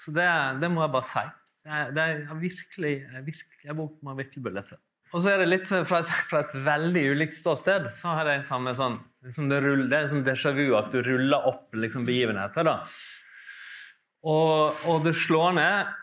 [0.00, 0.28] Så det,
[0.62, 1.26] det må jeg bare si.
[1.66, 2.92] Det er, det er virkelig,
[3.26, 4.76] virkelig en bok man virkelig bør lese.
[5.14, 7.88] Og så er det litt fra et, fra et veldig ulikt ståsted.
[7.94, 11.00] Så har jeg samme sånn liksom det, ruller, det er liksom déjà vu at du
[11.02, 12.66] ruller opp liksom, begivenheter.
[12.66, 12.76] da.
[14.26, 15.94] Og, og, det slår ned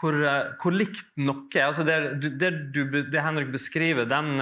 [0.00, 0.16] hvor,
[0.60, 1.70] hvor likt noe er.
[1.70, 1.98] Altså det,
[2.40, 4.36] det, det, Henrik beskriver, den,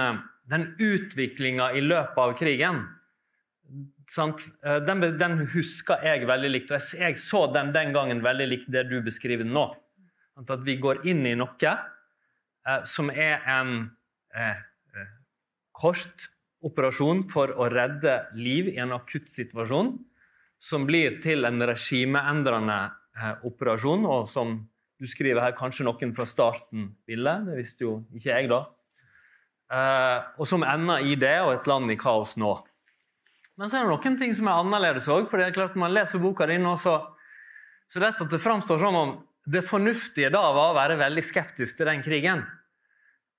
[0.51, 2.87] den utviklinga i løpet av krigen
[4.09, 6.71] den, den, husker jeg veldig likt.
[6.71, 9.67] Og jeg, jeg så den den gangen veldig likt det du beskriver nå.
[10.39, 13.73] At vi går inn i noe eh, som er en
[14.35, 14.61] eh,
[14.95, 15.11] eh,
[15.75, 16.29] kort
[16.65, 19.93] operasjon for å redde liv i en akutt situasjon,
[20.59, 22.79] som blir til en regimeendrende
[23.47, 24.57] operasjon, og som
[24.99, 27.35] du skriver her, kanskje noen fra starten ville.
[27.47, 28.59] Det visste jo ikke jeg, da.
[30.35, 32.57] Og som ender i det og et land i kaos nå.
[33.59, 35.25] Men så er det noen ting som er annerledes òg.
[35.31, 36.97] For det er klart man leser boka di nå, så,
[37.91, 39.15] så det, at det framstår som om
[39.47, 42.43] det fornuftige da var å være veldig skeptisk til den krigen.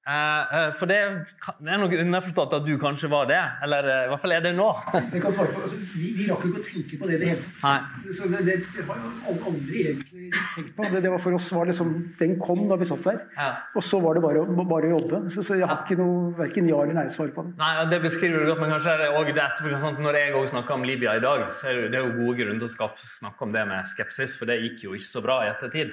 [0.08, 3.40] Eh, eh, for det, er noe underforstått at du kanskje var det.
[3.66, 4.68] Eller eh, i hvert fall er det nå.
[4.72, 8.08] På, altså, vi, vi rakk jo ikke å tenke på det i det hele tatt.
[8.16, 10.88] Så det, det har jo aldri egentlig tenkt på.
[10.88, 13.20] Det, det var for oss var liksom, Den kom da vi satt der.
[13.36, 13.50] Ja.
[13.76, 15.22] Og så var det bare, bare å jobbe.
[15.36, 17.56] Så, så jeg har ikke noe verken ja eller nei-svar på det.
[17.60, 20.00] Nei, Det beskriver du godt, men kanskje er det også det sant?
[20.00, 22.86] Når jeg også snakker om Libya i dag, så er det, jo gode grunner til
[22.88, 25.92] å snakke om det med skepsis, for det gikk jo ikke så bra i ettertid.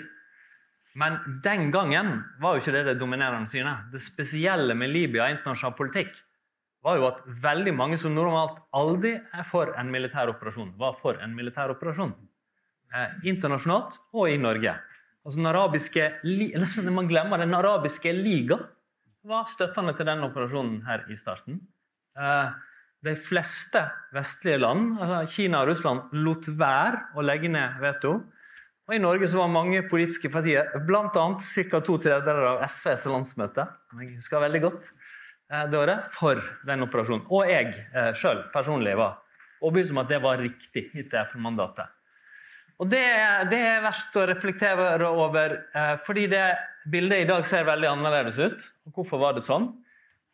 [0.97, 3.91] Men den gangen var jo ikke det det dominerende synet.
[3.93, 6.23] Det spesielle med Libya internasjonal politikk
[6.85, 11.19] var jo at veldig mange som normalt aldri er for en militær operasjon, var for
[11.21, 12.15] en militær operasjon.
[12.95, 14.73] Eh, internasjonalt og i Norge.
[15.27, 16.05] Altså den arabiske,
[16.71, 18.61] sånn, Man glemmer Den arabiske liga
[19.27, 21.59] var støttende til den operasjonen her i starten.
[22.17, 22.49] Eh,
[23.03, 23.83] de fleste
[24.15, 28.21] vestlige land, altså Kina og Russland, lot være å legge ned veto.
[28.87, 31.09] Og I Norge så var mange politiske partier, bl.a.
[31.11, 31.79] ca.
[31.83, 34.87] to tredjedeler av SVs landsmøte, som jeg husker veldig godt,
[35.51, 37.25] eh, det året, for den operasjonen.
[37.27, 39.19] Og jeg eh, sjøl personlig var
[39.59, 41.91] overbevist om at det var riktig etter det FN-mandatet.
[42.77, 43.03] Og det,
[43.51, 46.45] det er verdt å reflektere over, eh, fordi det
[46.87, 48.71] bildet i dag ser veldig annerledes ut.
[48.87, 49.67] Og hvorfor var det sånn?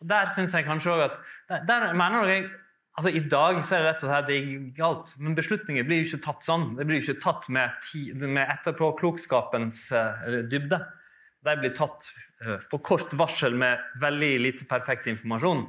[0.03, 1.17] Og Der synes jeg kanskje også at
[1.49, 2.51] der, der mener jeg
[2.93, 6.25] Altså, I dag så er det rett og slett galt, men beslutninger blir jo ikke
[6.27, 6.67] tatt sånn.
[6.77, 10.77] Det blir jo ikke tatt med, ti, med etterpåklokskapens uh, dybde.
[11.43, 12.11] De blir tatt
[12.45, 15.65] uh, på kort varsel med veldig lite perfekt informasjon.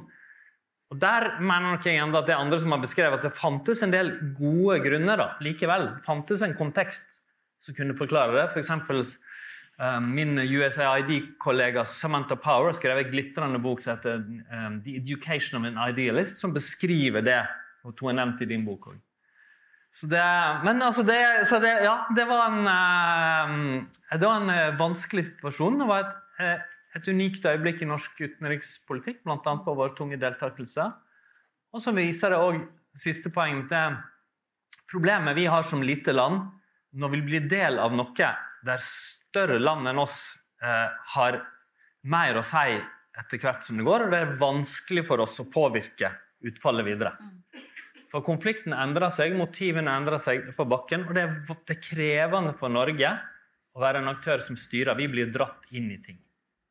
[0.93, 3.81] Og Der mener nok jeg enda at det andre som har beskrevet at det fantes
[3.81, 5.89] en del gode grunner da, likevel.
[6.05, 7.23] Fantes en kontekst
[7.65, 8.45] som kunne forklare det.
[8.53, 9.01] For eksempel,
[10.01, 15.81] min USAID-kollega Samantha Power skrev en glitrende bok som heter um, The Education of an
[15.89, 17.41] Idealist, som beskriver det.
[17.83, 19.01] Og to er nevnt i din bok òg.
[20.03, 21.19] Men altså det,
[21.63, 25.79] det, ja, det var en, eh, det var en eh, vanskelig situasjon.
[25.79, 29.37] Det var et, eh, et unikt øyeblikk i norsk utenrikspolitikk, bl.a.
[29.39, 30.89] på vår tunge deltakelse.
[31.71, 32.59] Og så viser det òg
[32.95, 33.95] siste poeng er
[34.91, 36.43] problemet vi har som lite land
[36.95, 38.29] når vi blir del av noe
[38.65, 38.83] der
[39.35, 40.17] større land enn oss
[40.63, 41.41] eh, har
[42.07, 42.77] mer å si
[43.15, 46.11] etter hvert som det går, og det er vanskelig for oss å påvirke
[46.45, 47.13] utfallet videre.
[48.11, 51.33] For konflikten endrer seg, motivene endrer seg på bakken, og det er,
[51.67, 53.11] det er krevende for Norge
[53.75, 54.95] å være en aktør som styrer.
[54.99, 56.19] Vi blir dratt inn i ting.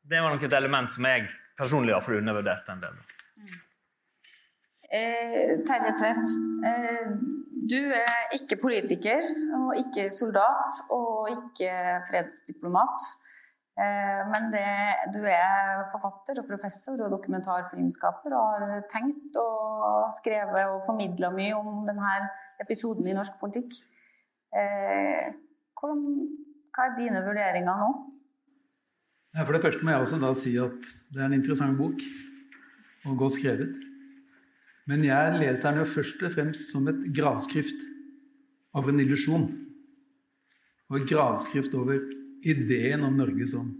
[0.05, 3.03] Det var nok et element som jeg personlig har undervurdert en del.
[4.95, 6.33] Eh, Terje Tvedt,
[6.71, 7.13] eh,
[7.73, 9.25] du er ikke politiker,
[9.59, 11.71] og ikke soldat, og ikke
[12.09, 13.07] fredsdiplomat.
[13.75, 14.67] Eh, men det,
[15.17, 21.57] du er forfatter og professor og dokumentarfilmskaper og har tenkt og skrevet og formidla mye
[21.59, 22.13] om denne
[22.63, 23.81] episoden i norsk politikk.
[24.55, 25.33] Eh,
[25.75, 27.91] hva er dine vurderinger nå?
[29.35, 31.99] For det første må jeg også da si at det er en interessant bok,
[33.05, 33.75] og godt skrevet.
[34.87, 37.83] Men jeg leser den jo først og fremst som et gravskrift
[38.77, 39.49] over en illusjon.
[40.91, 42.01] Og en gravskrift over
[42.45, 43.71] ideen om Norge som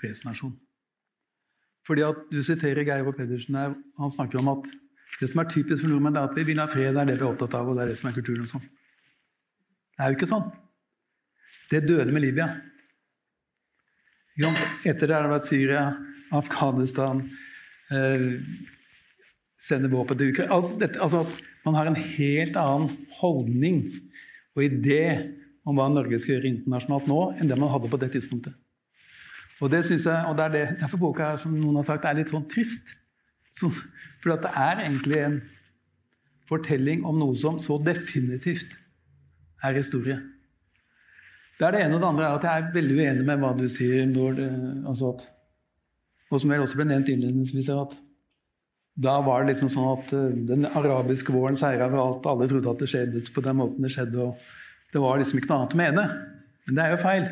[0.00, 0.54] fredsnasjon.
[1.86, 3.12] Fordi at Du siterer Geir O.
[3.12, 3.74] Pedersen her.
[3.98, 4.70] Han snakker om at
[5.20, 6.94] det som er typisk for nordmenn, er at vi vil ha fred.
[6.94, 8.42] Det er det vi er opptatt av, og det er det som er kulturen.
[8.42, 8.64] og sånn.
[9.92, 10.48] Det er jo ikke sånn.
[11.70, 12.48] Det døde med Libya.
[14.40, 15.82] Etter det har det vært Syria,
[16.32, 17.18] Afghanistan
[17.92, 18.40] eh,
[19.60, 23.84] Sende våpen til Ukraina altså, altså at Man har en helt annen holdning
[24.56, 25.02] og idé
[25.68, 28.54] om hva Norge skal gjøre internasjonalt nå, enn det man hadde på det tidspunktet.
[29.62, 32.04] Og det synes jeg, og det er det, Derfor boka her, som noen har sagt,
[32.04, 32.96] er litt sånn trist.
[33.54, 33.68] Så,
[34.22, 35.40] for det er egentlig en
[36.48, 38.74] fortelling om noe som så definitivt
[39.62, 40.18] er historie.
[41.58, 43.52] Det er det ene og det andre er at jeg er veldig uenig med hva
[43.54, 44.06] du sier.
[44.10, 44.48] når det,
[44.88, 45.28] altså at,
[46.32, 47.92] Og som vel også ble nevnt innledningsvis, at
[49.04, 52.26] da var det liksom sånn at uh, den arabiske våren seira over alt.
[52.26, 54.26] Alle trodde at det skjedde på den måten det skjedde.
[54.26, 54.61] og
[54.92, 56.04] Det var liksom ikke noe annet å mene.
[56.66, 57.26] Men det er jo feil.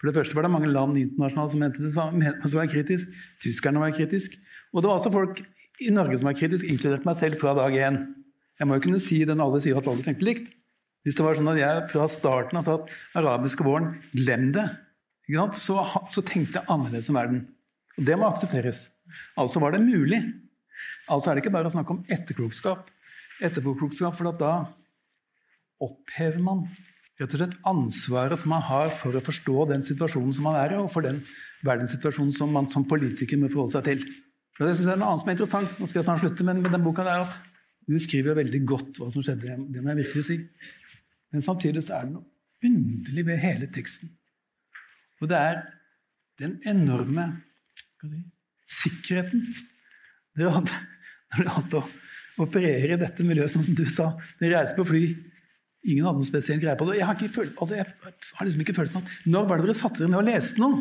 [0.00, 3.12] For det første var det mange land internasjonalt som mente det samme, som var kritisk.
[3.44, 4.34] Tyskerne var kritisk.
[4.72, 5.44] Og det var også folk
[5.82, 8.00] i Norge som var kritisk, inkludert meg selv fra dag én.
[8.58, 10.50] Jeg må jo kunne si det når alle sier at alle tenkte likt.
[11.02, 14.66] Hvis det var sånn at jeg fra starten av sa at arabiske våren, glem det,
[15.58, 17.40] så, så tenkte jeg annerledes om verden.
[17.98, 18.84] Og det må aksepteres.
[19.38, 20.20] Altså var det mulig.
[21.10, 22.90] Altså er det ikke bare å snakke om etterklokskap.
[23.42, 24.52] Etterpåklokskap, for da
[25.84, 26.66] opphever man
[27.20, 30.74] rett og slett ansvaret som man har for å forstå den situasjonen som man er
[30.74, 31.20] i, og for den
[31.66, 34.04] verdenssituasjonen som man som politiker må forholde seg til.
[34.56, 35.78] For det synes jeg er noe annet som er interessant.
[35.78, 37.36] Nå skal jeg snart slutte, men med den boka der at
[37.88, 39.56] du skriver veldig godt hva som skjedde.
[39.72, 40.38] Det må jeg virkelig si.
[41.32, 42.28] Men samtidig så er det noe
[42.66, 44.12] underlig ved hele teksten.
[45.22, 45.62] Og det er
[46.42, 47.28] den enorme
[48.02, 48.22] si,
[48.82, 49.44] sikkerheten
[50.38, 50.78] dere hadde
[51.32, 54.10] når dere hadde å operere i dette miljøet, sånn som du sa.
[54.40, 55.04] Dere reiser på fly.
[55.82, 57.00] Ingen hadde noe spesiell greie på det.
[57.00, 60.02] Jeg har, følt, altså jeg har liksom ikke følelsen at Når var det dere satte
[60.02, 60.78] dere ned og leste noe?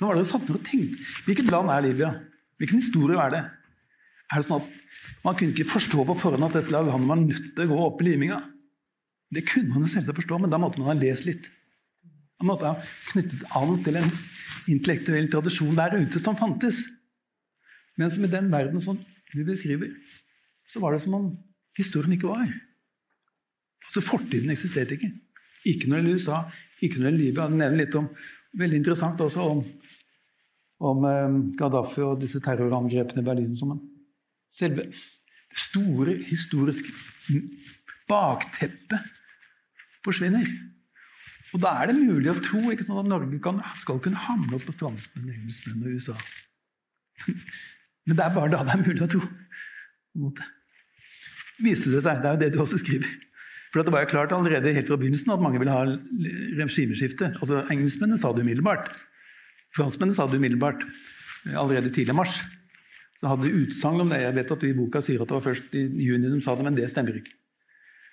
[0.00, 1.08] Når var det dere satte dere og tenkte?
[1.26, 2.10] Hvilket land er Libya?
[2.56, 3.42] Hvilken historie er det?
[4.32, 4.72] Er det sånn at
[5.26, 8.00] Man kunne ikke forstå på forhånd at dette landet var nødt til å gå opp
[8.02, 8.40] i liminga?
[9.34, 11.48] Det kunne man jo selvsagt forstå, men da måtte man ha lest litt.
[12.40, 12.76] Man måtte ha
[13.10, 14.08] knyttet an til en
[14.70, 16.84] intellektuell tradisjon der ute som fantes.
[17.98, 19.00] Men som i den verden som
[19.32, 19.90] du beskriver,
[20.70, 21.28] så var det som om
[21.78, 22.48] historien ikke var.
[23.86, 25.12] Altså Fortiden eksisterte ikke.
[25.66, 26.40] Ikke det gjelder USA,
[26.80, 27.48] ikke det gjelder Libya.
[27.50, 28.10] Den nevner litt om
[28.56, 29.58] Veldig interessant også om,
[30.88, 33.52] om eh, Gaddafi og disse terrorangrepene i Berlin.
[33.58, 33.74] Som
[34.52, 36.94] selve det store historiske
[38.08, 39.12] bakteppet
[40.06, 40.48] forsvinner.
[41.54, 44.58] Og da er det mulig å tro ikke sånn at Norge kan, skal kunne hamle
[44.58, 46.16] opp på franskmenn, engelskmenn og USA.
[48.06, 49.22] Men det er bare da det er mulig å tro.
[51.64, 52.20] Viser det seg.
[52.22, 53.08] Det er jo det du også skriver.
[53.72, 55.84] For Det var jo klart allerede helt fra begynnelsen at mange ville ha
[56.60, 57.32] regimeskifte.
[57.40, 58.92] Altså, Engelskmennene sa det umiddelbart.
[59.76, 60.84] Franskmennene sa det umiddelbart.
[61.46, 62.40] Allerede tidlig i mars.
[63.20, 64.20] Så hadde de utsagn om det.
[64.22, 66.54] Jeg vet at du i boka sier at det var først i juni de sa
[66.56, 67.34] det, men det stemmer ikke.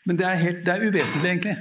[0.07, 1.57] Men det er, helt, det er uvesentlig, egentlig.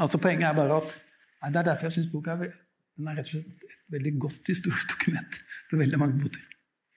[0.00, 3.28] Altså Poenget er bare at nei, Det er derfor jeg syns boka er, er rett
[3.28, 6.55] og slett et veldig godt historisk dokument på veldig mange måter.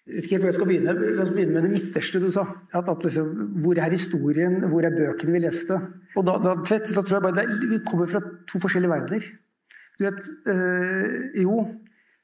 [0.09, 0.93] Jeg ikke hvor jeg skal begynne.
[1.17, 2.45] La oss begynne med det midterste du sa.
[2.73, 3.27] At, at liksom,
[3.63, 5.77] hvor er historien, hvor er bøkene vi leste?
[6.17, 9.27] Og da, da, da tror jeg bare det, Vi kommer fra to forskjellige verdener.
[9.99, 11.59] Du vet, øh, jo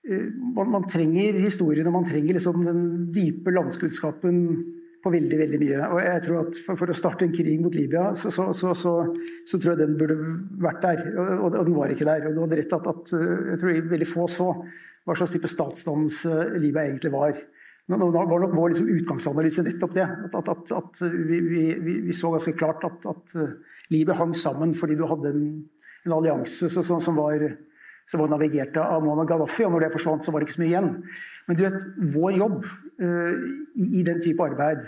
[0.08, 2.82] øh, man, man, trenger historien, og man trenger liksom den
[3.14, 4.40] dype landskunnskapen
[5.04, 5.82] på veldig veldig mye.
[5.92, 8.74] Og jeg tror at For, for å starte en krig mot Libya, så, så, så,
[8.74, 10.18] så, tror jeg den burde
[10.64, 11.06] vært der.
[11.14, 12.26] Og, og, den var ikke der.
[12.30, 13.16] Og du hadde rett at, at
[13.52, 14.50] jeg tror veldig få så
[15.06, 17.38] hva slags type statsdannelse Libya egentlig var.
[17.92, 20.08] Nå var nok vår liksom utgangsanalyse nettopp det.
[20.34, 21.64] At, at, at vi, vi,
[22.08, 23.54] vi, så ganske klart at, at eh,
[23.94, 25.46] livet hang sammen fordi du hadde en,
[26.08, 27.46] en allianse så, så, som var
[28.10, 30.62] som var navigert av Muammar Gaddafi, og når det forsvant, så var det ikke så
[30.62, 30.90] mye igjen.
[31.48, 32.60] Men du vet, vår jobb
[33.02, 33.32] uh,
[33.82, 34.84] i, i, den type arbeid,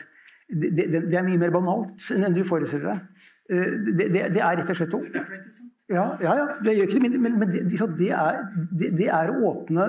[0.47, 3.25] det, det, det, er mye mer banalt enn du forestiller deg.
[3.49, 5.01] Uh, det, det, er rett og slett å
[5.87, 8.41] ja, ja, ja, det gjør ikke det, men, men det, er,
[8.75, 9.85] det, er å åpne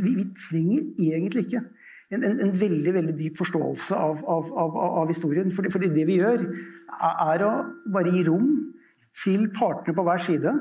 [0.00, 1.60] vi, vi trenger egentlig ikke
[2.12, 5.50] en, en, en, veldig veldig dyp forståelse av, av, av, av historien.
[5.54, 6.44] Fordi, fordi, det vi gjør,
[7.10, 7.52] er å
[7.94, 8.50] bare gi rom
[9.24, 10.54] til partene på hver side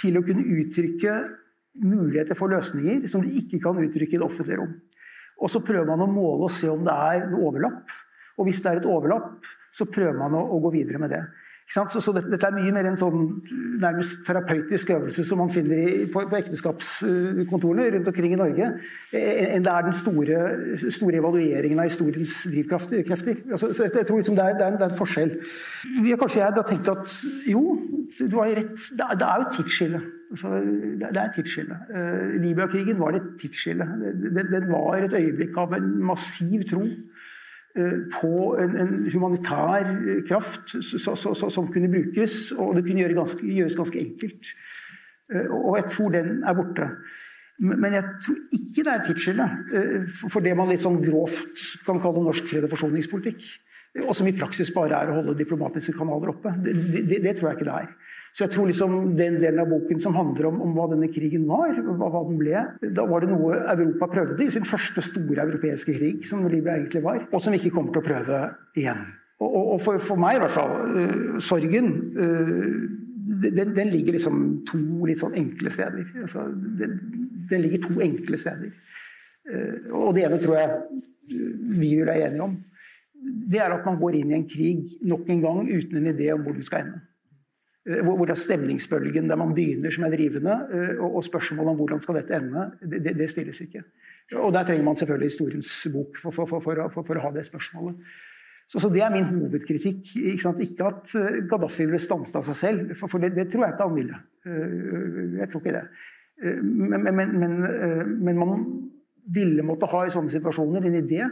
[0.00, 1.16] til å kunne uttrykke
[1.80, 4.74] muligheter for løsninger som de ikke kan uttrykke i det offentlige rom.
[5.40, 7.94] Og så prøver man å måle og se om det er noe overlapp.
[8.38, 11.22] Og hvis det er et overlapp, så prøver man å, å gå videre med det.
[11.70, 13.26] Så, så dette, er mye mer en sånn
[13.78, 18.70] nærmest terapeutisk øvelse som man finner i, på, på, ekteskapskontorene rundt omkring i Norge,
[19.14, 20.40] enn det er den store,
[20.90, 23.04] store evalueringen av historiens drivkrefter.
[23.52, 25.36] Altså, så jeg tror liksom det, er, det, er en, det, er, en, forskjell.
[26.08, 27.14] Har kanskje jeg da tenkt at
[27.52, 27.62] jo,
[28.18, 30.02] du har rett, det er, det er jo et tidsskille.
[30.30, 30.56] Altså,
[30.98, 31.78] det er et tidsskille.
[31.94, 33.86] Uh, Libya-krigen var et tidsskille.
[34.26, 36.82] Den, var et øyeblikk av en massiv tro
[38.10, 39.86] på en, en humanitær
[40.26, 44.50] kraft så, så, så, som kunne brukes, og det kunne gjøre ganske, gjøres ganske enkelt.
[45.30, 46.90] Eh, og jeg tror den er borte.
[47.60, 52.00] Men jeg tror ikke det er tidsskille eh, for det man litt sånn grovt kan
[52.02, 53.44] kalle norsk fred- og forsoningspolitikk.
[54.06, 56.54] Og som i praksis bare er å holde diplomatiske kanaler oppe.
[56.62, 56.74] Det,
[57.10, 57.92] det, det tror jeg ikke det er.
[58.30, 61.48] Så jeg tror liksom den delen av boken som handler om, om hva denne krigen
[61.48, 62.62] var, hva, hva, den ble
[62.94, 67.02] Da var det noe Europa prøvde i sin første store europeiske krig, som Libya egentlig
[67.04, 68.40] var, og som vi ikke kommer til å prøve
[68.78, 69.02] igjen.
[69.40, 72.72] Og, og, og for, for, meg, i hvert fall, uh, sorgen uh,
[73.40, 76.08] den, den, ligger liksom to litt sånn enkle steder.
[76.22, 76.44] Altså,
[76.78, 76.96] den,
[77.50, 78.74] den, ligger to enkle steder.
[79.48, 80.80] Uh, og det ene tror jeg
[81.30, 82.58] vi vil være enige om.
[83.50, 86.30] Det er at man går inn i en krig nok en gang uten en idé
[86.34, 87.00] om hvor du skal ende.
[87.88, 92.00] Eh, hvor er stemningsbølgen der man begynner som er drivende, eh, og spørsmålet om hvordan
[92.04, 93.82] skal dette ende, det, det stilles ikke.
[94.36, 97.96] Og der trenger man selvfølgelig historiens bok for, for, for, for å ha det spørsmålet.
[98.68, 100.12] Så, så, Det er min hovedkritikk.
[100.16, 103.74] Ikke, ikke at eh, Gaddafi ble stanset av seg selv, for, det, det, tror jeg
[103.74, 104.20] ikke han ville.
[105.40, 105.86] Jeg tror ikke det.
[106.62, 107.56] Men, men, men,
[108.24, 108.62] men man
[109.34, 111.24] ville måtte ha i sånne situasjoner en idé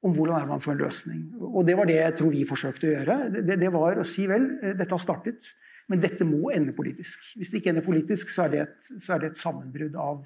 [0.00, 1.24] om hvordan er man får en løsning.
[1.40, 3.18] Og Det var det jeg tror vi forsøkte å gjøre.
[3.40, 4.46] Det, det var å si vel,
[4.78, 5.50] dette har startet,
[5.90, 7.32] men dette må ende politisk.
[7.36, 10.22] Hvis det ikke ender politisk, så er det et, er det et sammenbrudd av,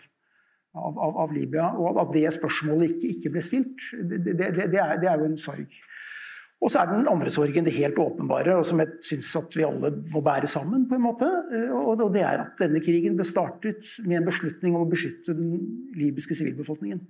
[0.77, 1.70] av, av, av, Libya.
[1.81, 5.31] Og at det spørsmålet ikke, ikke ble stilt, det, det, det, er, det er jo
[5.31, 5.79] en sorg.
[6.64, 9.66] Og så er den andre sorgen det helt åpenbare, og som jeg syns at vi
[9.66, 10.87] alle må bære sammen.
[10.88, 11.29] på en måte,
[11.74, 15.59] Og det er at denne krigen ble startet med en beslutning om å beskytte den
[15.96, 17.03] libyske sivilbefolkningen.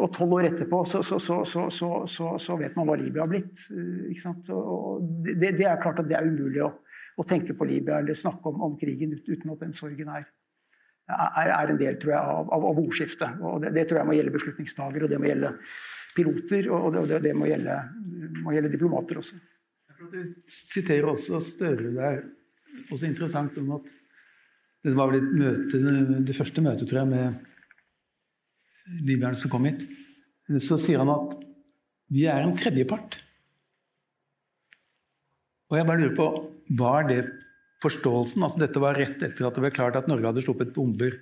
[0.00, 3.60] Og tolv år etterpå så, så, så, så, vet man hva Libya har blitt.
[3.68, 6.72] Det, det, er klart at det er umulig å,
[7.16, 10.26] å tenke på Libya eller snakke om, om, krigen uten at den sorgen er,
[11.08, 13.38] er, er en del tror jeg, av, av, av ordskiftet.
[13.40, 15.52] Og det, det, tror jeg må gjelde beslutningstagere, og det må gjelde
[16.16, 17.76] piloter, og det, det, må, gjelde,
[18.42, 19.40] må, gjelde, diplomater også.
[19.96, 20.18] Du
[20.52, 22.24] siterer også Støre der,
[22.92, 23.92] også interessant om at
[24.84, 25.78] det var vel et møte,
[26.28, 29.86] det første møtet tror jeg, med libyerne som kom hit.
[30.62, 31.32] Så sier han at
[32.12, 33.16] vi er en tredjepart.
[35.72, 36.28] Og jeg bare lurer på,
[36.68, 37.20] Var det
[37.84, 38.42] forståelsen?
[38.42, 41.14] Altså Dette var rett etter at det ble klart at Norge hadde sluppet bomber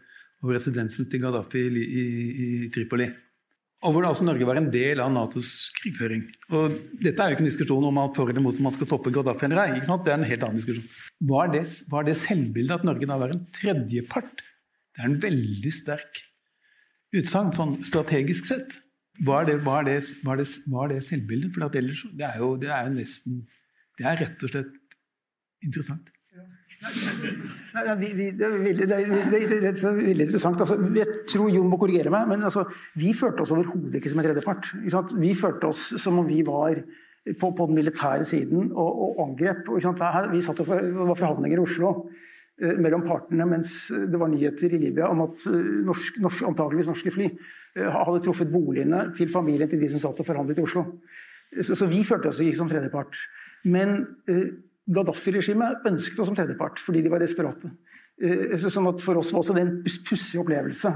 [0.44, 2.04] over residensen til Gaddafi i, i,
[2.44, 3.09] i Tripoli.
[3.85, 6.22] Og hvor altså Norge var en del av Natos krigføring.
[6.57, 9.12] Og Dette er jo ikke en diskusjon om at for eller mot man skal stoppe
[9.12, 9.83] Gaddafi eller ei.
[9.85, 10.87] Det er en helt annen diskusjon.
[11.28, 14.40] Var det, var det selvbildet at Norge da var en tredjepart?
[14.94, 16.22] Det er en veldig sterk
[17.14, 18.78] utsagn, sånn strategisk sett.
[19.26, 21.52] Var det, var det, var det selvbildet?
[21.54, 23.44] For ellers det er, jo, det er jo nesten
[23.94, 24.72] Det er rett og slett
[25.64, 26.12] interessant.
[26.85, 29.14] Nei, vi, vi, det, er veldig, det, er,
[29.62, 30.61] det, er veldig, interessant.
[30.61, 32.66] Altså, jeg tror Jon må korrigere meg, men altså,
[33.00, 34.70] vi følte oss overhodet ikke som en tredjepart.
[35.20, 36.83] Vi følte oss som om vi var
[37.33, 39.70] på, på den militære siden og, og angrep.
[40.03, 41.92] Her, vi satt og var forhandlinger i Oslo
[42.61, 46.92] eh, mellom partene mens det var nyheter i Libya om at eh, norsk, norsk, antakeligvis
[46.92, 50.66] norske fly eh, hadde truffet boligene til familien til de som satt og forhandlet i
[50.66, 50.85] Oslo.
[51.55, 53.16] Så, så vi følte oss ikke som tredjepart.
[53.72, 53.96] Men
[54.29, 54.53] eh,
[54.85, 57.70] Gaddafi-regimet ønsket oss som tredjepart fordi de var desperate.
[58.23, 60.92] Eh, sånn at For oss var også det en pussig opplevelse.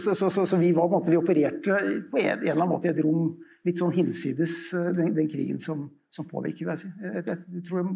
[0.00, 2.56] Så, så, så, så, vi var på en måte, vi opererte på en, en, eller
[2.56, 3.28] annen måte i et rom
[3.66, 6.72] litt sånn hinsides eh, den, den krigen som, som, påvirker.
[6.72, 6.94] jeg si.
[7.02, 7.92] Jeg, jeg, jeg tror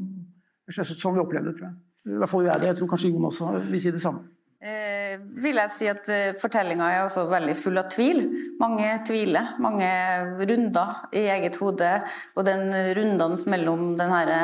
[0.76, 1.80] sånn vi opplevde det, tror jeg.
[2.10, 2.70] I hvert fall jeg det.
[2.70, 4.22] Jeg tror kanskje Jon også vil si det samme.
[4.60, 8.22] Eh, vil jeg si at eh, Fortellinga er også veldig full av tvil.
[8.60, 9.56] Mange tviler.
[9.64, 9.90] Mange
[10.46, 11.90] runder i eget hode.
[12.36, 14.40] Og den rundene mellom den herre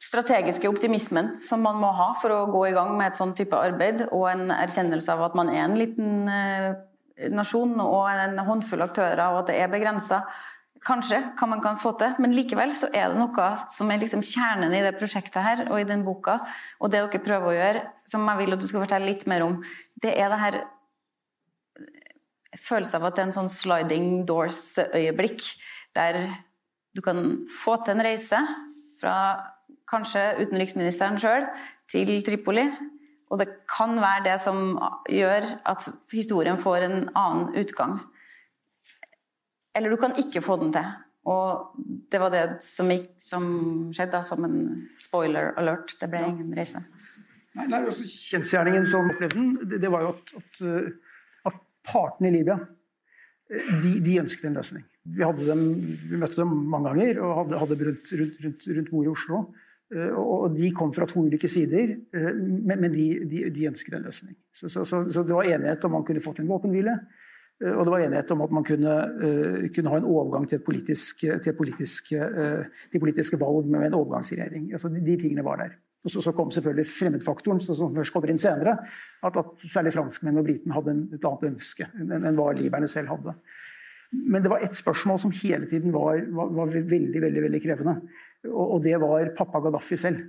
[0.00, 3.56] strategiske optimismen som man må ha for å gå i gang med et sånn type
[3.56, 6.70] arbeid, og en erkjennelse av at man er en liten eh,
[7.28, 10.22] nasjon og en håndfull aktører, og at det er begrensa.
[10.86, 14.24] Kanskje hva man kan få til, men likevel så er det noe som er liksom
[14.24, 16.38] kjernen i det prosjektet her og i den boka.
[16.80, 19.44] Og det dere prøver å gjøre, som jeg vil at du skal fortelle litt mer
[19.44, 19.58] om,
[20.00, 20.60] det er det her
[22.56, 25.44] følelsen av at det er en sånn sliding doors-øyeblikk,
[25.96, 26.22] der
[26.96, 28.40] du kan få til en reise
[29.00, 29.14] fra
[29.90, 31.48] kanskje utenriksministeren sjøl,
[31.90, 32.66] til Tripoli.
[33.30, 34.74] Og det kan være det som
[35.10, 38.00] gjør at historien får en annen utgang.
[39.76, 40.88] Eller du kan ikke få den til.
[41.30, 41.76] Og
[42.10, 43.44] det var det som, gikk, som
[43.94, 44.58] skjedde, som en
[44.98, 45.94] spoiler alert.
[46.00, 46.82] Det ble ingen reise.
[47.58, 51.16] Nei, nei altså, Kjensgjerningen som opplevde den, det, det var jo at, at, eh,
[51.50, 52.56] at partene i Libya
[53.50, 54.84] eh, de, de, ønsket en løsning.
[55.02, 55.64] Vi, dem,
[56.06, 59.42] vi, møtte dem mange ganger og hadde, hadde rundt, rundt, rundt, rundt bordet i Oslo.
[59.90, 64.06] Eh, og de kom fra to ulike sider, eh, men de, de, de ønsket en
[64.06, 64.36] løsning.
[64.54, 66.94] Så, så, så, så, det var enighet om man kunne fått en våpenhvile.
[67.58, 68.96] Eh, og det var enighet om at man kunne,
[69.74, 74.70] kunne ha en overgang til, politisk, til politisk, til, politiske valg med en overgangsregjering.
[74.78, 75.74] Altså, de, de tingene var der.
[76.00, 78.78] Og så, kom selvfølgelig fremmedfaktoren, som først kommer inn senere.
[79.26, 82.88] At, at særlig franskmenn og britene hadde en, et annet ønske enn, enn hva liberne
[82.88, 83.34] selv hadde.
[84.10, 87.98] Men det var ett spørsmål som hele tiden var, var, var veldig, veldig, veldig krevende
[88.48, 90.22] og det var pappa Gaddafi selv.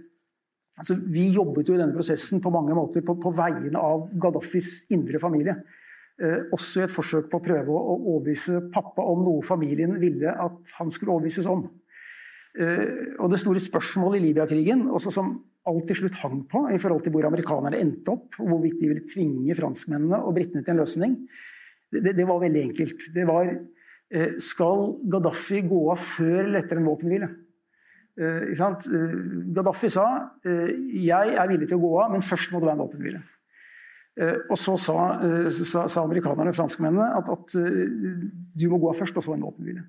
[0.80, 4.86] Altså, vi jobbet jo i denne prosessen på mange måter på, på vegne av Gaddafis
[4.96, 5.58] indre familie.
[6.22, 10.32] Eh, også i et forsøk på å prøve å, overbevise pappa om noe familien ville
[10.32, 11.66] at han skulle overbevises om.
[12.58, 15.34] Eh, og det store spørsmålet i Libya-krigen, som
[15.70, 18.90] alt til slutt hang på i forhold til hvor amerikanerne endte opp, og hvorvidt de
[18.94, 21.20] ville tvinge franskmennene og britene til en løsning,
[21.92, 23.08] det, det var veldig enkelt.
[23.14, 27.34] Det var eh, skal Gaddafi gå av før eller etter en våpenhvile?
[28.20, 29.12] Eh, eh,
[29.56, 30.06] Gaddafi sa
[30.44, 33.24] eh, jeg er villig til å gå av, men først må det være en våpenhvile.
[34.52, 34.96] Og så sa,
[35.56, 37.54] sa, sa amerikanerne og franskmennene at, at,
[38.60, 39.86] du må gå av først, og så en våpenhvile.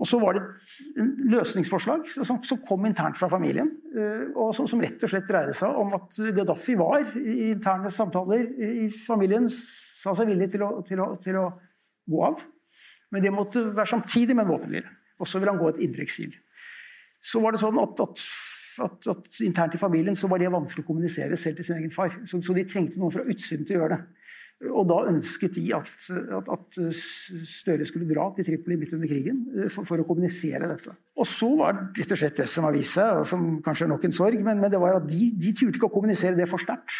[0.00, 3.68] Og så var det et løsningsforslag som, som kom internt fra familien,
[4.32, 8.48] og som, som, rett og slett dreide seg om at Gaddafi var i interne samtaler
[8.48, 11.46] i familien sa seg villig til å, til, å, til å,
[12.08, 12.40] gå av.
[13.12, 14.96] Men det måtte være samtidig med en våpenhvile.
[15.20, 16.32] Og så ville han gå et indre eksil.
[17.22, 18.24] Så var det sånn at, at,
[18.86, 21.94] at, at, internt i familien så var det vanskelig å kommunisere selv til sin egen
[21.94, 22.16] far.
[22.26, 24.02] Så, så de trengte noen fra utsiden til å gjøre det.
[24.70, 25.88] Og da ønsket de at,
[26.54, 26.76] at,
[27.50, 30.94] Støre skulle dra til Tripoli midt under krigen eh, for, for, å kommunisere dette.
[31.18, 33.92] Og så var det rett og slett det som har vist seg, som kanskje er
[33.94, 36.46] nok en sorg, men, men det var at de, de turte ikke å kommunisere det
[36.50, 36.94] for sterkt.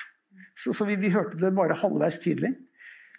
[0.59, 2.51] Så, så vi, vi, hørte det bare halvveis tydelig.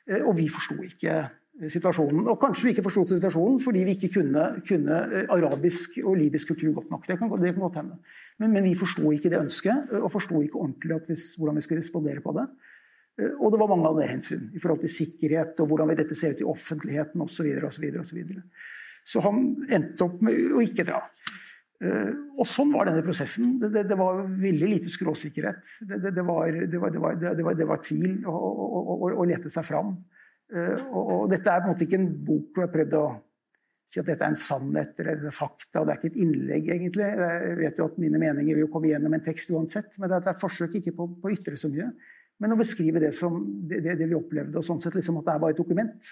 [0.09, 1.21] Eh, og vi forsto ikke
[1.69, 2.25] situasjonen.
[2.31, 4.99] Og kanskje vi ikke forsto situasjonen fordi vi ikke kunne, kunne,
[5.33, 7.07] arabisk og libysk kultur godt nok.
[7.07, 7.99] Det kan, det kan godt hende.
[8.41, 11.83] Men, men vi forsto ikke det ønsket, og forsto ikke ordentlig hvis, hvordan vi skulle
[11.83, 12.47] respondere på det.
[13.19, 16.17] Eh, og det var mange andre hensyn i forhold til sikkerhet og hvordan vil dette
[16.17, 17.35] se ut i offentligheten osv.
[17.35, 18.43] Så, videre, og så, videre.
[19.05, 21.03] så han endte opp med å ikke dra.
[21.83, 23.57] Eh, og sånn var denne prosessen.
[23.61, 25.77] Det, det, det var veldig lite skråsikkerhet.
[25.85, 29.95] Det, det var, var, var, tvil å lete seg fram.
[30.51, 33.05] Eh, og, dette er på en måte ikke en bok hvor jeg har prøvd å
[33.93, 35.83] si at dette er en sannhet eller fakta.
[35.83, 37.05] Det er ikke et innlegg, egentlig.
[37.05, 40.19] Jeg vet jo at mine meninger vil jo komme gjennom en tekst uansett, men det
[40.19, 41.91] er et forsøk ikke på, å ytre så mye
[42.41, 45.35] men å beskrive det som det, det, vi opplevde, og sånn sett liksom at det
[45.35, 46.09] er bare et dokument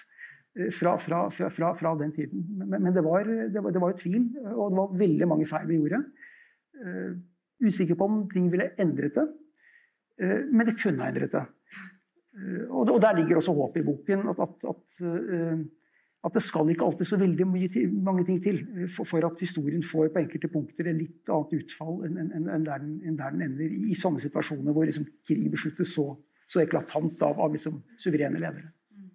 [0.56, 2.46] eh, fra, fra, fra, fra den tiden.
[2.62, 4.22] Men, men det, var, var, det var jo tvil,
[4.54, 6.02] og det var veldig mange feil vi gjorde.
[6.82, 7.10] Uh,
[7.62, 9.26] usikker på om ting ville endret det,
[10.50, 11.42] men det kunne ha endret det.
[12.32, 14.28] Uh, og, der ligger også håpet i boken.
[14.32, 15.64] at, at, at
[16.22, 18.60] at det skal ikke alltid så veldig mange ting til
[18.96, 22.92] for, for, at historien får på enkelte punkter et litt annet utfall enn, der, den,
[23.08, 26.06] ender i, sånne situasjoner hvor liksom krig besluttes så,
[26.46, 28.70] så eklatant av, av liksom suverene ledere.
[28.94, 29.10] Mm.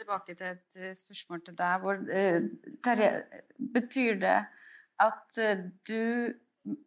[0.00, 3.10] Tilbake til et eh, spørsmål til deg, hvor, uh, Terje,
[3.78, 4.38] betyr det
[5.00, 5.42] at
[5.88, 6.00] du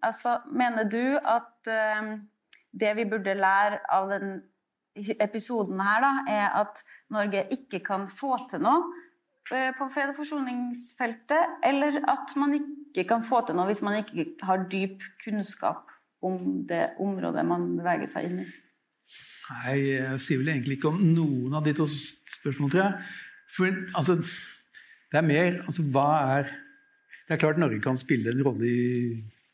[0.05, 2.11] Altså, mener du at uh,
[2.74, 4.41] det vi burde lære av den
[5.21, 8.84] episoden her, da, er at Norge ikke kan få til noe
[9.51, 14.01] eh, på fred- og forsoningsfeltet, eller at man ikke kan få til noe hvis man
[14.01, 15.89] ikke har dyp kunnskap
[16.24, 18.49] om det området man beveger seg inn i?
[19.43, 23.13] Nei, jeg sier vel egentlig ikke om noen av de to spørsmålene, tror jeg.
[23.53, 24.15] For altså,
[25.11, 26.09] det er mer altså, hva
[26.39, 26.53] er
[27.24, 28.88] Det er klart Norge kan spille en rolle i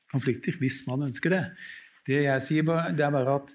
[0.10, 1.44] konflikter hvis man ønsker det.
[2.10, 2.66] Det jeg sier,
[2.98, 3.52] det er bare at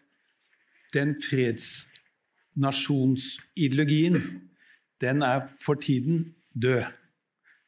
[0.95, 4.15] den fredsnasjonsideologien,
[5.03, 6.85] den er for tiden død.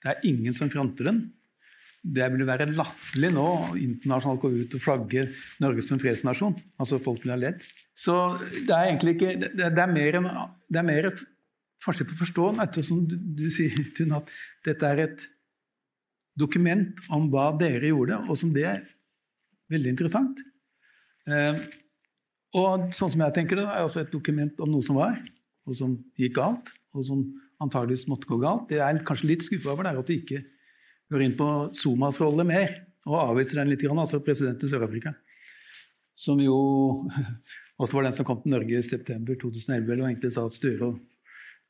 [0.03, 1.32] Det er ingen som fronter den.
[2.07, 6.55] Det ville være latterlig nå internasjonalt gå ut og flagge Norge som fredsnasjon.
[6.78, 7.59] Altså folk ville ha ledd.
[7.99, 10.28] Så det er egentlig ikke Det, det er mer en,
[10.70, 11.18] det er mer et
[11.82, 14.26] forskjell på å forstå, ettersom du, du sier Tun, at
[14.66, 15.18] dette er et
[16.39, 18.80] dokument om hva dere gjorde, og som det er
[19.72, 20.37] veldig interessant.
[21.26, 21.58] Eh,
[22.56, 25.18] og sånn som jeg tenker det, er også et dokument om noe som var,
[25.66, 27.24] og som gikk galt, og som
[27.62, 28.68] antageligvis måtte gå galt.
[28.70, 30.42] Det jeg er kanskje litt skuffa over, det er at du ikke
[31.12, 32.72] går inn på Somas rolle mer,
[33.06, 35.12] og avviser den litt, altså president i Sør-Afrika.
[36.16, 36.56] Som jo
[37.80, 40.90] også var den som kom til Norge i september 2011 og egentlig sa at Støre
[40.90, 41.02] og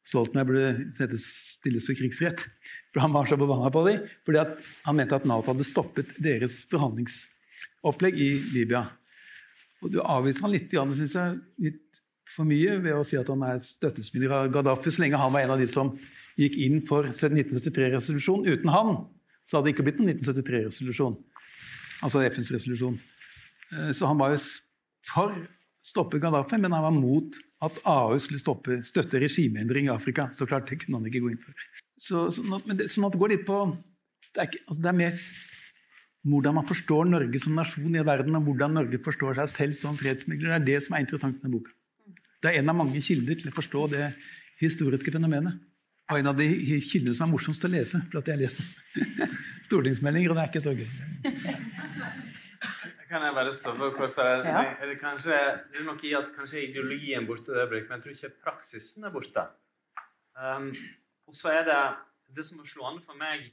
[0.07, 0.52] Stoltenberg
[0.86, 2.44] burde stilles for krigsrett.
[2.94, 4.40] For han var så forbanna på dem, fordi
[4.86, 8.86] han mente at Nato hadde stoppet deres forhandlingsopplegg i Libya.
[9.85, 12.01] Og du avviser han litt, synes jeg, litt
[12.35, 15.45] for mye ved å si at han er støttespiller av Gaddafi, så lenge han var
[15.45, 15.93] en av de som
[16.41, 18.49] gikk inn for 1973-resolusjonen.
[18.57, 18.95] Uten han
[19.47, 21.18] så hadde det ikke blitt noen 1973-resolusjon,
[22.05, 22.97] altså FNs resolusjon.
[23.72, 24.41] Eh, så han var jo
[25.07, 25.45] for å
[25.87, 30.27] stoppe Gaddafi, men han var mot at AU skulle stoppe, støtte regimeendring i Afrika.
[30.35, 31.68] Så klart, det kunne han ikke gå inn for.
[31.97, 33.61] Så, sånn, at, det, sånn at det går litt på
[34.37, 35.14] det er, ikke, altså det er mer
[36.27, 39.99] hvordan man forstår Norge som nasjon i verden, og hvordan Norge forstår seg selv som
[39.99, 40.51] fredsmegler.
[40.51, 41.74] Det er det som er interessant med boka.
[42.43, 44.11] Det er en av mange kilder til å forstå det
[44.61, 45.59] historiske fenomenet.
[46.11, 46.47] Og en av de
[46.87, 48.61] kildene som er morsomst å lese, for at jeg har lest
[49.66, 50.91] stortingsmeldinger, og det er ikke så gøy.
[53.07, 54.62] Kan jeg bare stoppe og si ja.
[54.66, 55.37] er det, kanskje,
[55.70, 59.07] det er nok i at kanskje ideologien er borte, det men jeg tror ikke praksisen
[59.07, 59.47] er borte.
[60.37, 60.72] Um,
[61.27, 61.79] og så er det
[62.37, 63.47] det som er slående for meg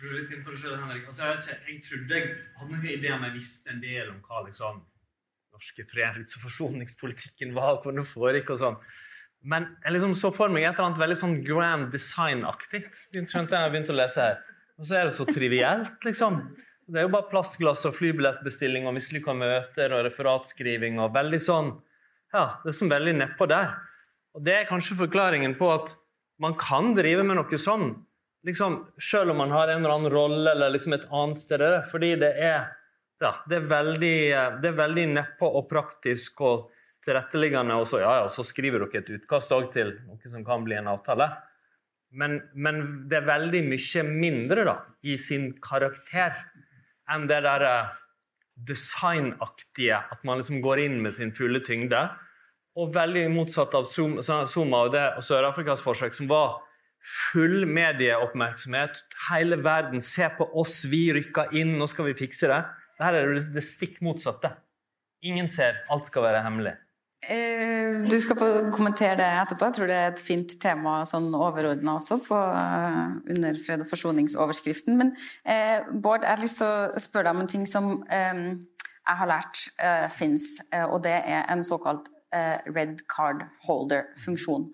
[0.00, 1.06] det selv, Henrik.
[1.06, 4.18] Altså, jeg, ikke, jeg, trodde jeg hadde noen idé om jeg visste en del om
[4.24, 4.80] hva liksom,
[5.52, 8.80] norske freds- og forsoningspolitikken var, hvordan det foregikk og sånn.
[9.40, 12.82] Men jeg liksom så for meg et eller annet veldig sånn grand design-aktig.
[13.16, 14.42] skjønte jeg begynte å lese her.
[14.80, 16.40] Og så er det så trivielt, liksom.
[16.90, 21.70] Det er jo bare plastglass og flybillettbestilling og mislykka møter og referatskriving og veldig sånn
[22.34, 23.72] Ja, det er sånn veldig nedpå der.
[24.34, 25.92] Og det er kanskje forklaringen på at
[26.42, 27.92] man kan drive med noe sånn
[28.46, 31.64] liksom, Selv om man har en eller annen rolle eller liksom et annet sted.
[31.90, 32.70] Fordi det er,
[33.20, 34.18] ja, det er veldig,
[34.62, 36.70] det veldig nedpå og praktisk og
[37.04, 40.66] tilretteliggende, og så, ja, ja, så skriver dere et utkast òg til noe som kan
[40.66, 41.30] bli en avtale.
[42.10, 44.76] Men, men, det er veldig mye mindre da,
[45.06, 46.34] i sin karakter
[47.10, 47.64] enn det der
[48.68, 52.02] designaktige, at man liksom går inn med sin fulle tyngde.
[52.78, 56.60] Og veldig motsatt av Zuma og, det, og Sør-Afrikas forsøk, som var
[57.00, 59.02] full medieoppmerksomhet.
[59.30, 62.60] Hele verden ser på oss, vi rykker inn, nå skal vi fikse det.
[63.00, 64.52] Dette er det stikk motsatte.
[65.24, 66.76] Ingen ser, alt skal være hemmelig.
[67.20, 69.66] Eh, du skal få kommentere det etterpå.
[69.68, 73.90] Jeg tror det er et fint tema sånn overordna også på, uh, under fred og
[73.90, 74.96] forsoningsoverskriften.
[74.96, 75.12] Men
[75.44, 78.40] eh, Bård, jeg har lyst til å spørre deg om en ting som eh,
[79.10, 84.68] jeg har lært eh, fins, eh, og det er en såkalt red card holder-funksjon.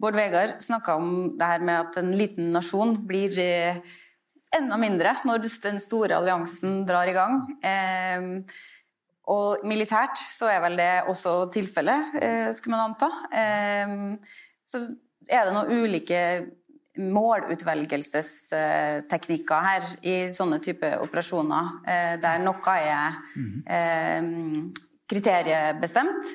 [0.00, 3.36] Bård Vegar snakka om det her med at en liten nasjon blir
[4.56, 7.58] enda mindre når den store alliansen drar i gang.
[7.62, 8.20] Eh,
[9.30, 13.08] og militært så er vel det også tilfellet, eh, skulle man anta.
[13.30, 13.88] Eh,
[14.66, 14.76] så
[15.28, 16.20] er det noen ulike
[17.00, 23.12] målutvelgelsesteknikker her i sånne type operasjoner, eh, der noe er
[25.10, 26.26] kriteriebestemt,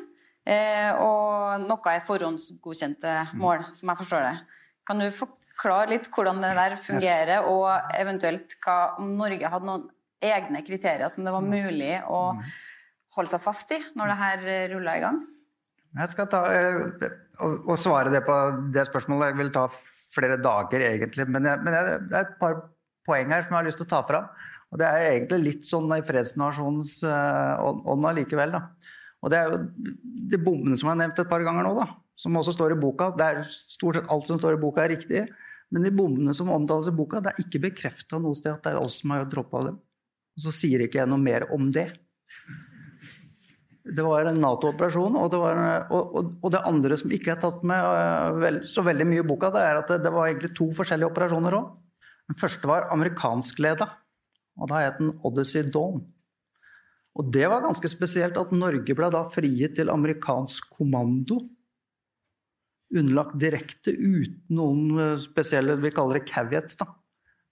[0.46, 4.36] og noe er forhåndsgodkjente mål, som jeg forstår det.
[4.86, 9.88] Kan du forklare litt hvordan det der fungerer, og eventuelt hva om Norge hadde noen
[10.26, 12.22] egne kriterier som det var mulig å
[13.16, 15.20] holde seg fast i når det her rulla i gang?
[15.96, 16.42] Jeg skal ta,
[17.40, 18.36] og, og svare det på
[18.76, 19.32] det spørsmålet.
[19.32, 19.70] Jeg vil ta
[20.16, 21.28] flere dager, egentlig.
[21.32, 22.58] Men, jeg, men jeg, det er et par
[23.08, 24.28] poeng her som jeg har lyst til å ta fram.
[24.74, 28.58] Og det er egentlig litt sånn i fredsnasjonens uh, ånd allikevel.
[29.26, 29.58] Og det er jo
[30.30, 31.88] de bombene som jeg har nevnt et par ganger nå, da,
[32.22, 33.10] som også står i boka.
[33.18, 35.26] Det er Stort sett alt som står i boka, er riktig.
[35.74, 38.76] Men de bombene som omtales i boka, det er ikke bekrefta noe sted at det
[38.76, 39.80] er oss som har droppa dem.
[40.36, 41.88] Og så sier ikke jeg noe mer om det.
[43.86, 45.18] Det var en Nato-operasjon.
[45.18, 49.28] Og, og, og, det andre som ikke er tatt med uh, så veldig mye i
[49.28, 51.74] boka, det er at det, det var egentlig to forskjellige operasjoner òg.
[52.30, 53.86] Den første var amerikanskleda,
[54.58, 56.02] og da het den Odyssey Dawn.
[57.16, 61.40] Og det var ganske spesielt at Norge ble da frigitt til amerikansk kommando.
[62.96, 66.78] Underlagt direkte uten noen eh, spesielle vi kaller det caveats.
[66.82, 66.90] da.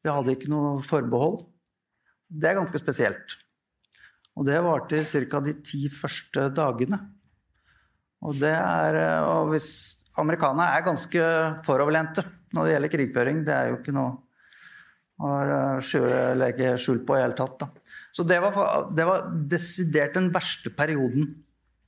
[0.03, 1.45] Vi hadde ikke noe forbehold.
[2.27, 3.37] Det er ganske spesielt.
[4.35, 5.39] Og det varte i ca.
[5.45, 6.99] de ti første dagene.
[8.23, 8.97] Og, er,
[9.27, 9.69] og hvis
[10.19, 11.21] Amerikanerne er ganske
[11.65, 13.41] foroverlente når det gjelder krigføring.
[13.47, 14.11] Det er jo ikke noe
[15.21, 15.33] å
[16.39, 17.59] legge skjul på i hele tatt.
[17.61, 17.69] Da.
[18.13, 18.57] Så det var,
[18.93, 21.31] det var, desidert den verste perioden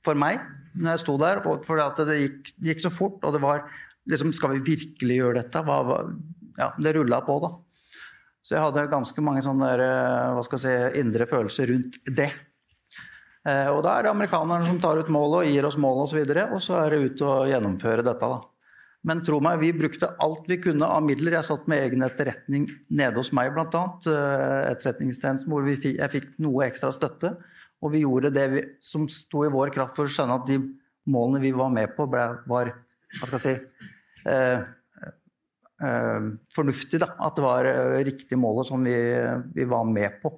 [0.06, 0.40] for meg
[0.74, 1.42] når jeg sto der.
[1.66, 3.66] For det gikk, gikk så fort, og det var
[4.06, 5.60] liksom Skal vi virkelig gjøre dette?
[5.66, 5.98] Hva,
[6.60, 7.48] ja, det rulla på, da.
[8.46, 9.80] Så jeg hadde ganske mange sånne der,
[10.36, 12.28] hva skal jeg si, indre følelser rundt det.
[13.46, 16.20] Eh, og da er det amerikanerne som tar ut målet og gir oss målet osv.
[16.22, 18.30] Og, så og så er det ut og gjennomføre dette.
[18.30, 18.38] da.
[19.06, 21.36] Men tro meg, vi brukte alt vi kunne av midler.
[21.38, 23.84] Jeg satt med egen etterretning nede hos meg, bl.a.
[24.10, 27.36] Eh, etterretningstjenesten, hvor fikk, jeg fikk noe ekstra støtte.
[27.84, 30.58] Og vi gjorde det vi, som sto i vår kraft for å skjønne at de
[31.12, 32.72] målene vi var med på, ble, var
[33.16, 33.84] hva skal jeg si,
[34.32, 34.64] eh,
[35.76, 37.00] Eh, fornuftig.
[37.02, 38.96] Da, at det var riktige riktig målet som vi,
[39.54, 40.32] vi var med på.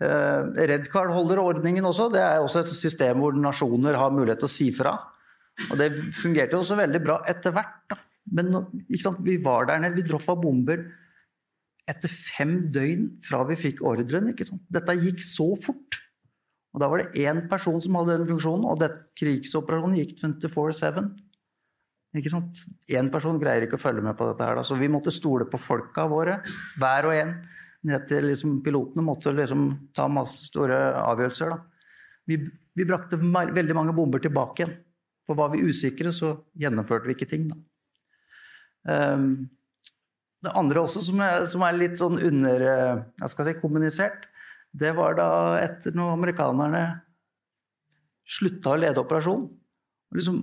[0.00, 4.48] Eh, Redcard holder ordningen også, det er også et system hvor nasjoner har mulighet til
[4.48, 4.94] å si fra.
[5.68, 7.76] Og det fungerte jo også veldig bra etter hvert.
[7.90, 7.98] Da.
[8.36, 8.52] Men
[9.24, 10.84] vi var der nede, vi droppa bomber
[11.90, 14.30] etter fem døgn fra vi fikk ordren.
[14.70, 15.98] Dette gikk så fort.
[16.70, 21.08] Og da var det én person som hadde den funksjonen, og det, krigsoperasjonen gikk 24-7.
[22.20, 22.60] Ikke sant?
[22.90, 24.46] Én person greier ikke å følge med på dette.
[24.46, 24.58] her.
[24.58, 24.66] Da.
[24.66, 26.40] Så vi måtte stole på folka våre,
[26.78, 27.34] hver og en.
[27.90, 31.54] Ned til liksom, pilotene måtte liksom ta masse store avgjørelser.
[31.54, 31.58] Da.
[32.28, 32.38] Vi,
[32.76, 34.76] vi brakte veldig mange bomber tilbake igjen.
[35.30, 37.46] For var vi usikre, så gjennomførte vi ikke ting.
[37.52, 37.60] Da.
[39.14, 39.46] Um,
[40.42, 44.24] det andre også som er, som er litt sånn under jeg skal si, kommunisert,
[44.74, 46.82] det var da etter når amerikanerne
[48.26, 49.46] slutta å lede operasjonen.
[50.16, 50.40] Liksom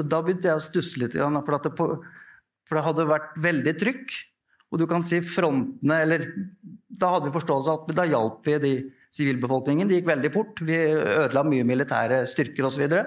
[0.00, 1.16] da begynte jeg å stusse litt.
[1.16, 1.88] For, det, på,
[2.68, 4.14] for det hadde vært veldig trykk.
[4.72, 6.22] Og du kan si frontene eller
[6.88, 8.72] Da hadde vi forståelse at da hjalp vi de
[9.12, 9.88] sivilbefolkningen.
[9.88, 10.62] Det gikk veldig fort.
[10.64, 12.86] Vi ødela mye militære styrker osv.
[12.86, 13.02] Og, så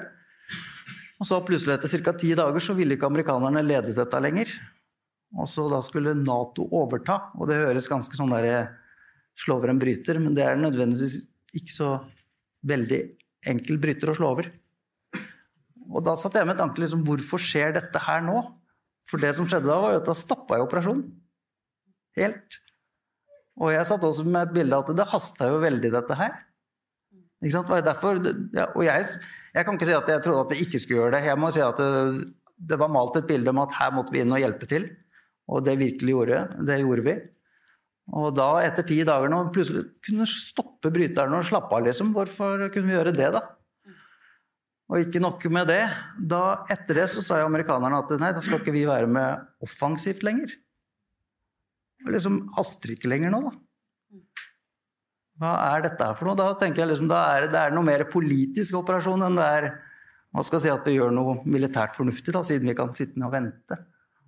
[1.16, 2.14] og så plutselig etter ca.
[2.20, 4.52] ti dager så ville ikke amerikanerne lede dette lenger.
[5.36, 7.32] Og så da skulle Nato overta.
[7.40, 8.76] Og det høres ganske sånn der
[9.40, 11.90] slå over en bryter, men det er nødvendigvis ikke så
[12.68, 13.02] veldig
[13.52, 14.50] enkel bryter å slå over.
[15.86, 18.40] Og da satt jeg med tanke liksom, hvorfor skjer dette her nå?
[19.10, 21.06] For det som skjedde da, var jo at da stoppa jeg operasjonen.
[22.18, 22.60] Helt.
[23.62, 26.40] Og jeg satt også med et bilde av at det hasta jo veldig, dette her.
[27.44, 27.72] Ikke sant?
[27.86, 28.20] Derfor,
[28.56, 29.20] ja, og jeg,
[29.56, 31.30] Jeg kan ikke si at jeg trodde at vi ikke skulle gjøre det.
[31.30, 32.28] Jeg må si at det,
[32.72, 34.90] det var malt et bilde om at her måtte vi inn og hjelpe til.
[35.52, 37.16] Og det virkelig gjorde, det gjorde vi.
[38.14, 42.68] Og da, etter ti dager, vi plutselig kunne stoppe bryterne og slappe av, liksom, hvorfor
[42.74, 43.42] kunne vi gjøre det, da?
[44.92, 45.82] Og ikke nok med det.
[46.20, 49.48] Da, etter det så sa jo amerikanerne at nei, da skal ikke vi være med
[49.66, 50.54] offensivt lenger.
[52.06, 53.56] Det liksom haster ikke lenger nå, da.
[55.42, 56.38] Hva er dette her for noe?
[56.40, 59.70] Da tenker jeg liksom, da er det er noe mer politisk operasjon enn det er
[60.36, 63.30] hva skal si, at vi gjør noe militært fornuftig, da, siden vi kan sitte ned
[63.30, 63.78] og vente.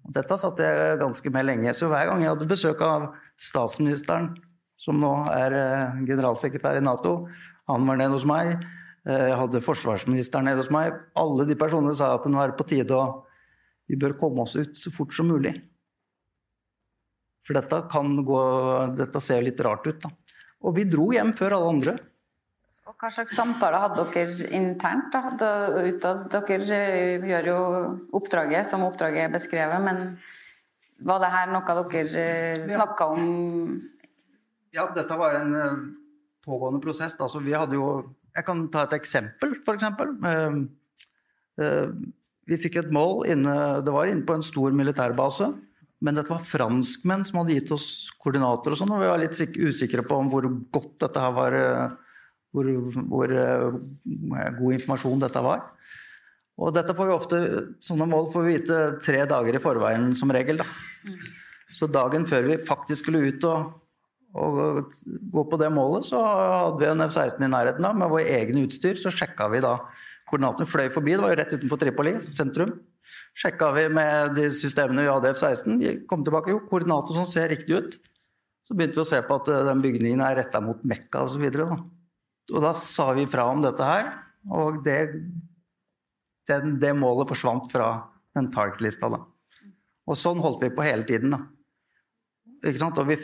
[0.07, 1.73] Og dette satt jeg ganske med lenge.
[1.75, 4.29] Så hver gang jeg hadde besøk av statsministeren,
[4.79, 7.17] som nå er eh, generalsekretær i Nato,
[7.67, 8.53] han var nede hos meg.
[9.03, 10.95] Eh, jeg hadde forsvarsministeren nede hos meg.
[11.19, 13.23] Alle de personene sa at det nå er på tide å
[13.87, 15.53] Vi bør komme oss ut så fort som mulig.
[17.47, 18.39] For dette, kan gå,
[18.99, 20.11] dette ser litt rart ut, da.
[20.65, 21.97] Og vi dro hjem før alle andre.
[22.87, 25.11] Og Hva slags samtaler hadde dere internt?
[25.11, 25.51] da?
[25.85, 27.59] Utad, dere eh, gjør jo
[28.17, 30.17] oppdraget som oppdraget er beskrevet, men
[31.05, 33.27] var det her noe dere eh, snakka om?
[34.73, 35.77] Ja, dette var en eh,
[36.47, 37.17] pågående prosess.
[37.19, 37.89] Altså, vi hadde jo
[38.37, 39.85] Jeg kan ta et eksempel, f.eks.
[42.47, 45.49] Vi fikk et mål inne Det var inne på en stor militærbase.
[46.03, 47.87] Men dette var franskmenn som hadde gitt oss
[48.21, 51.55] koordinater, og sånn, og vi var litt usikre på hvor godt dette her var
[52.55, 52.69] hvor,
[53.09, 53.73] hvor uh,
[54.59, 55.65] god informasjon dette var.
[56.57, 57.41] Og dette får vi ofte,
[57.85, 60.63] sånne mål får vi vite tre dager i forveien som regel.
[60.63, 61.17] Da.
[61.75, 63.75] Så dagen før vi faktisk skulle ut og,
[64.33, 68.25] og, gå på det målet, så hadde vi en F-16 i nærheten da, med vår
[68.39, 68.97] egen utstyr.
[68.97, 69.75] Så sjekka vi da
[70.27, 70.67] koordinatene.
[70.69, 72.75] Fløy forbi, det var jo rett utenfor Tripoli sentrum.
[73.37, 77.49] Sjekka vi med de systemene vi hadde F-16, De kom tilbake, jo, koordinater som ser
[77.53, 77.97] riktig ut.
[78.67, 81.45] Så begynte vi å se på at den bygningen er retta mot Mekka osv.
[81.47, 84.11] Og da sa vi fra om dette her,
[84.51, 84.99] og det,
[86.51, 87.91] den, det målet forsvant fra
[88.35, 89.09] den target-lista.
[89.11, 89.23] da.
[90.07, 91.35] Og sånn holdt vi på hele tiden.
[91.35, 91.41] da.
[92.67, 92.99] Ikke sant?
[92.99, 93.17] Og vi,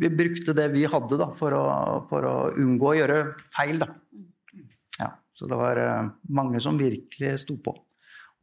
[0.00, 1.64] vi brukte det vi hadde da, for å,
[2.10, 3.20] for å unngå å gjøre
[3.56, 3.80] feil.
[3.80, 3.92] da.
[5.36, 7.74] Så det var uh, mange som virkelig sto på.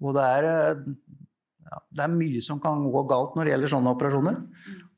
[0.03, 1.25] Og det er, uh,
[1.67, 4.39] ja, det er mye som kan gå galt når det gjelder sånne operasjoner.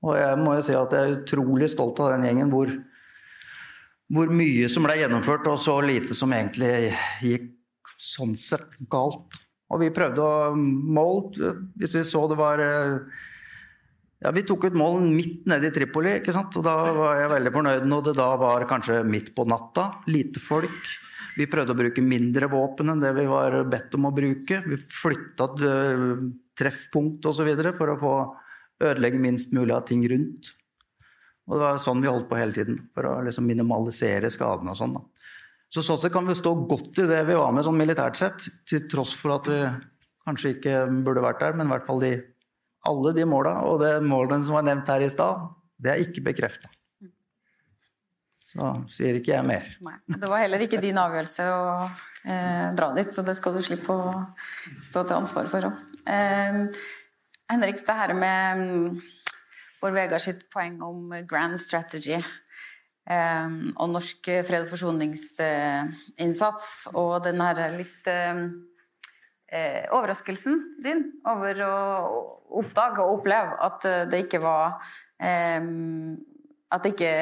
[0.05, 2.71] Og jeg må jo si at jeg er utrolig stolt av den gjengen hvor
[4.09, 9.37] hvor mye som ble gjennomført, og så lite som egentlig gikk sånn sett galt.
[9.69, 15.03] Og vi prøvde å måle Hvis vi så det var ja, Vi tok ut mål
[15.11, 16.57] midt nede i Tripoli, ikke sant?
[16.57, 19.91] og da var jeg veldig fornøyd når det da var kanskje midt på natta.
[20.09, 20.89] Lite folk.
[21.39, 24.59] Vi prøvde å bruke mindre våpen enn det vi var bedt om å bruke.
[24.65, 25.47] Vi flytta
[26.59, 27.47] treffpunkt osv.
[27.77, 28.15] for å få
[28.83, 30.51] ødelegge minst mulig av ting rundt.
[31.47, 34.79] Og det var sånn vi holdt på hele tiden, for å liksom minimalisere skadene og
[34.79, 34.97] sånn.
[35.69, 38.49] Så sånn sett kan vi stå godt i det vi var med sånn militært sett,
[38.69, 39.61] til tross for at vi
[40.27, 40.75] kanskje ikke
[41.05, 42.11] burde vært der, men i hvert fall de,
[42.89, 43.55] alle de måla.
[43.69, 45.47] Og det målene som var nevnt her i stad,
[45.79, 46.69] det er ikke bekrefta.
[48.50, 49.68] Så sier ikke jeg mer.
[49.86, 53.62] Nei, Det var heller ikke din avgjørelse å eh, dra dit, så det skal du
[53.66, 54.26] slippe å
[54.82, 55.76] stå til ansvar for òg.
[56.10, 56.54] Eh,
[57.50, 58.56] Henrik, det her med
[59.80, 67.39] Bård Vegar sitt poeng om grand strategy eh, og norsk fred- og forsoningsinnsats, og den
[67.45, 68.41] her litt um,
[69.45, 71.76] eh, overraskelsen din over å
[72.64, 74.68] oppdage og oppleve at det ikke var
[75.22, 76.18] um,
[76.70, 77.13] at det ikke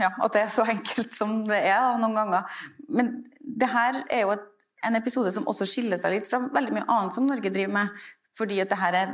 [0.00, 2.42] ja, at det er så enkelt som det er da, noen ganger.
[2.90, 4.46] Men det her er jo et,
[4.84, 7.86] en episode som også skiller seg litt fra veldig mye annet som Norge driver med.
[8.34, 9.08] Fordi at det her er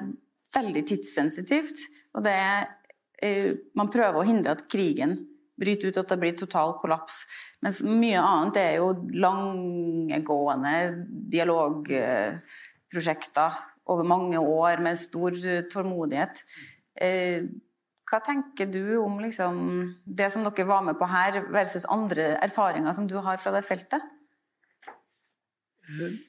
[0.57, 1.79] veldig tidssensitivt.
[2.17, 2.59] Og det er
[3.23, 5.13] uh, Man prøver å hindre at krigen
[5.61, 7.17] bryter ut, at det blir total kollaps.
[7.61, 11.05] Mens mye annet er jo langegående
[11.35, 13.51] dialogprosjekter
[13.93, 15.37] over mange år med stor
[15.69, 16.41] tålmodighet.
[16.97, 17.45] Eh,
[18.11, 19.59] hva tenker du om liksom,
[20.05, 23.63] det som dere var med på her, versus andre erfaringer som du har fra det
[23.67, 24.03] feltet?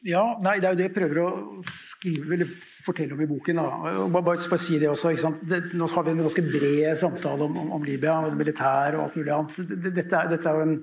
[0.05, 1.27] Ja, nei, Det er jo det jeg prøver å
[1.69, 2.49] skrive, eller
[2.85, 3.59] fortelle om i boken.
[3.61, 3.67] Da.
[4.09, 5.13] Bare, bare, bare si det også,
[5.45, 9.05] det, Nå har vi en ganske bred samtale om, om, om Libya og militær og
[9.05, 9.61] alt mulig annet.
[9.91, 10.75] Dette dette er, jo en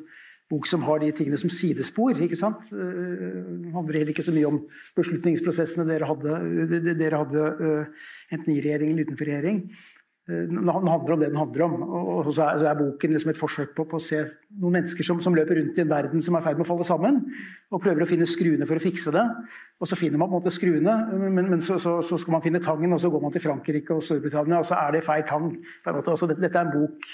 [0.49, 2.22] bok som har de tingene som sidespor.
[2.22, 2.70] ikke sant?
[2.70, 4.62] Det handler heller ikke så mye om
[4.96, 7.51] beslutningsprosessene dere hadde, dere hadde
[8.30, 9.62] enten i regjering eller utenfor regjering.
[10.29, 11.83] Eh, den handler om det den handler om.
[11.83, 14.20] Og så er, så er boken liksom et forsøk på, på, å se
[14.61, 16.68] noen mennesker som, som, løper rundt i en verden som er i ferd med å
[16.68, 17.22] falle sammen,
[17.72, 19.24] og prøver å finne skruene for å fikse det.
[19.81, 20.97] Og så finner man på en måte skruene,
[21.31, 23.97] men, men så, så, så, skal man finne tangen, og så går man til Frankrike
[23.97, 25.55] og Storbritannia, og så er det feil tang.
[25.89, 27.09] Altså, dette, er en bok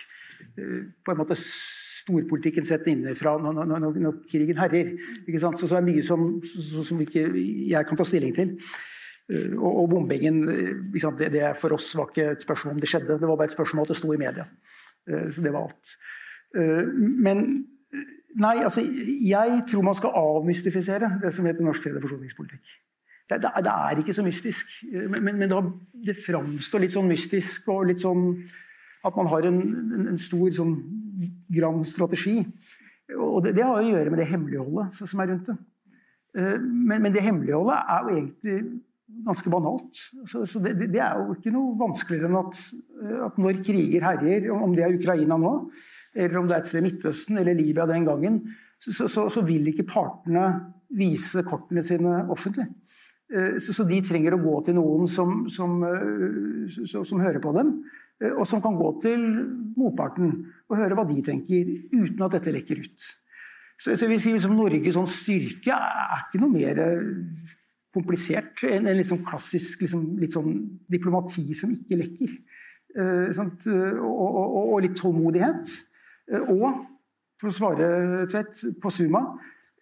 [0.58, 4.90] eh, på en måte storpolitikken sett innenfra når, når, når, når krigen herjer.
[5.38, 8.58] Så, så, er det mye som, som ikke jeg kan ta stilling til.
[9.32, 13.18] Uh, og, og, bombingen det, det, for oss var ikke et spørsmål om det skjedde,
[13.20, 14.48] det var bare et spørsmål om at det sto i media.
[15.10, 15.94] Uh, så det var alt.
[16.54, 17.40] Men
[18.38, 18.84] nei, altså,
[19.26, 22.76] jeg tror man skal avmystifisere det som heter norsk fred- og forsoningspolitikk.
[23.26, 25.72] Det, det, det, er ikke så mystisk, men, men, men
[26.06, 28.28] det framstår litt sånn mystisk og litt sånn
[29.04, 29.60] at man har en,
[29.96, 30.76] en, en stor sånn
[31.52, 32.38] grand strategi.
[33.12, 35.56] Og det, det, har å gjøre med det hemmeligholdet som er rundt det.
[36.38, 38.58] Eh, men, men det hemmeligholdet er jo egentlig
[39.26, 40.00] ganske banalt.
[40.28, 42.60] Så, så det, det, er jo ikke noe vanskeligere enn at,
[43.02, 45.54] eh, at, når kriger herjer, om det er Ukraina nå,
[46.14, 48.40] eller om det er et sted i Midtøsten eller Libya den gangen,
[48.78, 50.46] så, så, så vil ikke partene
[50.94, 52.68] vise kortene sine offentlig.
[53.32, 55.78] Eh, så, de trenger å gå til noen som, som,
[56.94, 57.76] som hører på dem,
[58.22, 59.20] Eh, og som kan gå til
[59.78, 60.32] motparten
[60.68, 63.10] og høre hva de tenker, uten at dette lekker ut.
[63.80, 67.54] Så, jeg vil si liksom, Norges sånn styrke er ikke noe mer eh,
[67.94, 70.54] komplisert enn en liksom klassisk liksom, litt sånn
[70.90, 72.34] diplomati som ikke lekker.
[72.94, 75.74] Eh, og, og, og, litt tålmodighet.
[76.30, 76.84] Eh, og,
[77.40, 77.88] for å svare
[78.30, 79.24] Tvedt, på Suma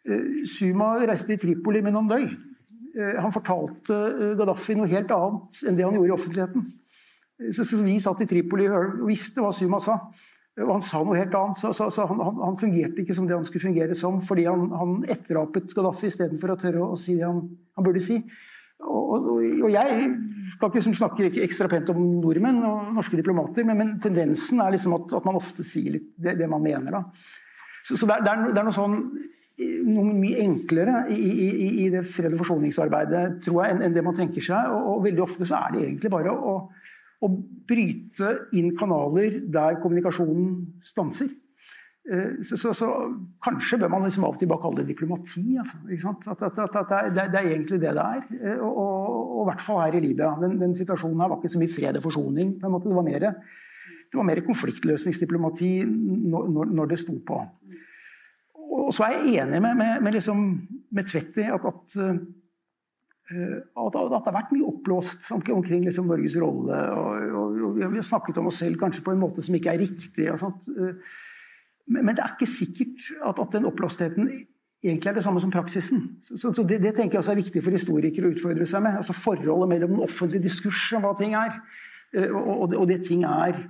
[0.09, 2.25] eh, Suma reiste til Tripoli med noen døy.
[2.97, 3.99] Eh, han fortalte
[4.39, 6.71] Gaddafi noe helt annet enn det han gjorde i offentligheten.
[7.53, 9.99] Så, så, vi satt i Tripoli og visste hva Suma sa.
[10.61, 11.61] Og han sa noe helt annet.
[11.61, 14.67] Så, så han, han, han, fungerte ikke som det han skulle fungere som, fordi han,
[14.77, 17.47] han etterapet Gaddafi istedenfor å tørre å si det han,
[17.81, 18.19] burde si.
[18.83, 20.09] Og, og, og, jeg
[20.57, 24.97] skal liksom snakke ekstra pent om nordmenn og norske diplomater, men, men tendensen er liksom
[24.99, 26.99] at, at, man ofte sier litt det, det man mener.
[26.99, 27.05] Da.
[27.87, 28.99] Så, så det, er, det, er, noe sånn
[29.63, 34.05] noe mye enklere i, i, i det fred- og forsoningsarbeidet tror jeg, enn, enn det
[34.05, 34.73] man tenker seg.
[34.75, 36.57] Og, og, veldig ofte så er det egentlig bare å
[37.69, 41.31] bryte inn kanaler der kommunikasjonen stanser.
[42.03, 42.89] Eh, så, så, så,
[43.45, 45.45] kanskje bør man liksom av og til bare kalle det diplomati.
[45.63, 45.79] Altså,
[46.33, 48.23] at, at, at, det, er, egentlig det det er.
[48.41, 50.33] Eh, og, og, og i hvert fall her i Libya.
[50.43, 52.57] Den, den, situasjonen her var ikke så mye fred og forsoning.
[52.61, 52.91] på en måte.
[52.91, 53.29] Det var mer,
[54.11, 57.39] det var mer konfliktløsningsdiplomati når, når, når, det sto på.
[58.73, 60.47] Og så er jeg enig med, med, med, liksom,
[60.91, 62.17] med Tvedt at, at Eh,
[63.31, 66.79] at, det har vært mye oppblåst omkring liksom Norges rolle.
[66.99, 69.71] Og, og, og, vi har snakket om oss selv kanskje på en måte som ikke
[69.73, 70.27] er riktig.
[70.27, 71.21] Eh,
[71.87, 74.27] men, men, det er ikke sikkert at, at, den oppblåstheten
[74.83, 76.03] egentlig er det samme som praksisen.
[76.27, 78.99] Så, så det, det, tenker jeg også er viktig for historikere å utfordre seg med.
[79.01, 81.55] altså Forholdet mellom den offentlige diskurs om hva ting er,
[82.17, 83.63] eh, og, det, og det ting er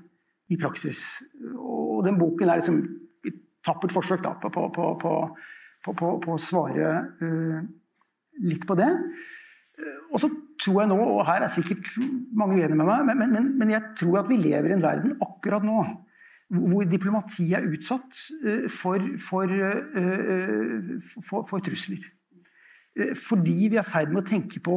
[0.53, 1.20] i praksis.
[1.57, 2.80] Og den boken er liksom
[3.28, 6.90] et tappert forsøk da, på, på, på, på, å svare
[7.22, 7.62] uh,
[8.42, 8.90] litt på det.
[10.12, 10.29] Og så
[10.61, 11.89] tror jeg nå, og her er sikkert
[12.37, 15.14] mange uenige med meg, men, men, men, jeg tror at vi lever i en verden
[15.25, 15.83] akkurat nå
[16.53, 22.03] hvor diplomati er utsatt eh, for, for, eh, for, for trusler.
[22.99, 24.77] Eh, fordi vi er i ferd med å tenke på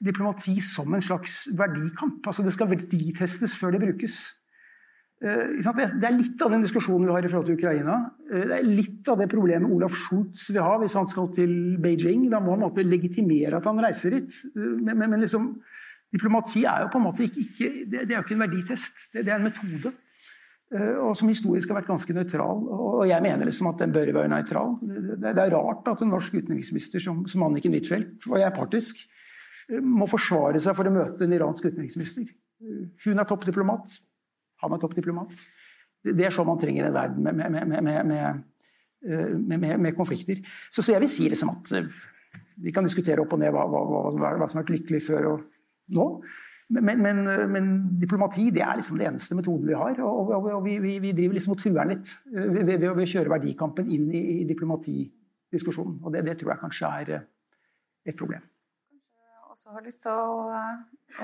[0.00, 2.24] diplomati som en slags verdikamp.
[2.24, 4.22] Altså Det skal verditestes før det brukes.
[5.20, 7.96] Eh, det er litt av den diskusjonen vi har i forhold til Ukraina.
[8.30, 11.52] Eh, det er litt av det problemet Olaf Schultz vil ha hvis han skal til
[11.82, 12.30] Beijing.
[12.32, 14.38] Da må han legitimere at han reiser dit.
[14.54, 15.50] Eh, men, men, men liksom,
[16.16, 19.04] diplomati er jo på en måte ikke, ikke det, det, er jo ikke en verditest,
[19.12, 19.92] det, det, er en metode.
[20.70, 22.60] Og som historisk har vært ganske nøytral.
[22.70, 24.76] Og jeg mener liksom at den bør være nøytral.
[24.86, 28.54] Det, det er rart at en norsk utenriksminister som, som Anniken Huitfeldt, og jeg er
[28.54, 29.00] partisk,
[29.82, 32.30] må forsvare seg for å møte en iransk utenriksminister.
[33.02, 33.96] Hun er toppdiplomat.
[34.62, 35.44] Han er toppdiplomat.
[36.00, 38.44] Det er sånn man trenger en verden med, med,
[39.00, 40.40] med, med konflikter.
[40.70, 41.88] Så, så, jeg vil si liksom at eh,
[42.60, 45.28] vi kan diskutere opp og ned hva, hva, hva, hva som har vært lykkelig før
[45.34, 45.44] og
[45.96, 46.06] nå.
[46.70, 49.96] Men, men, men, diplomati det er liksom det eneste metoden vi har.
[50.06, 53.10] Og, og, og vi, vi, driver liksom og truer den litt eh, ved, ved, å
[53.12, 55.98] kjøre verdikampen inn i, i diplomatidiskusjonen.
[56.04, 57.26] Og det, det, tror jeg kanskje er eh,
[58.12, 58.44] et problem.
[58.94, 60.60] Jeg også har lyst til å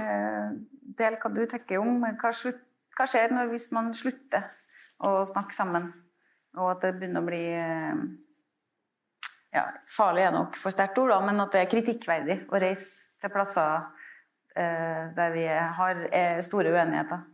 [0.03, 0.49] eh,
[0.99, 2.66] dele hva du tenker om hva slutt
[2.97, 4.49] hva skjer hvis man slutter
[5.05, 5.91] å snakke sammen,
[6.57, 8.03] og at det begynner å bli eh,
[9.57, 13.17] ja, Farlig er nok for sterkt ord, da, men at det er kritikkverdig å reise
[13.21, 13.87] til plasser
[14.57, 16.07] eh, der vi har
[16.45, 17.25] store uenigheter.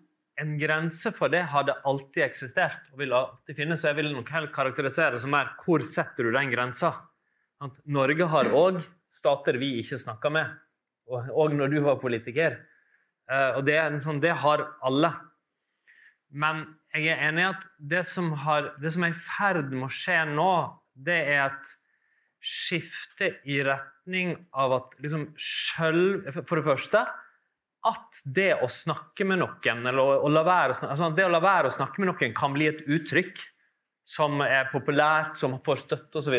[0.42, 3.84] En grense for det hadde alltid eksistert og vil alltid finnes.
[3.84, 6.94] Jeg vil nok heller karakterisere det som mer hvor setter du den grensa?
[7.84, 8.80] Norge har òg
[9.12, 10.54] stater vi ikke snakker med,
[11.06, 12.58] òg når du var politiker.
[13.30, 15.12] Eh, og det, sånn, det har alle.
[16.32, 16.64] Men
[16.94, 19.92] jeg er enig i at det som, har, det som er i ferd med å
[19.92, 20.52] skje nå,
[20.92, 21.74] det er et
[22.42, 27.04] skifte i retning av at liksom selv, For det første
[27.82, 31.40] at det å snakke med noen, eller å, å la være, altså det å la
[31.42, 33.48] være å snakke med noen, kan bli et uttrykk.
[34.04, 36.34] som er populært, som får støtte osv.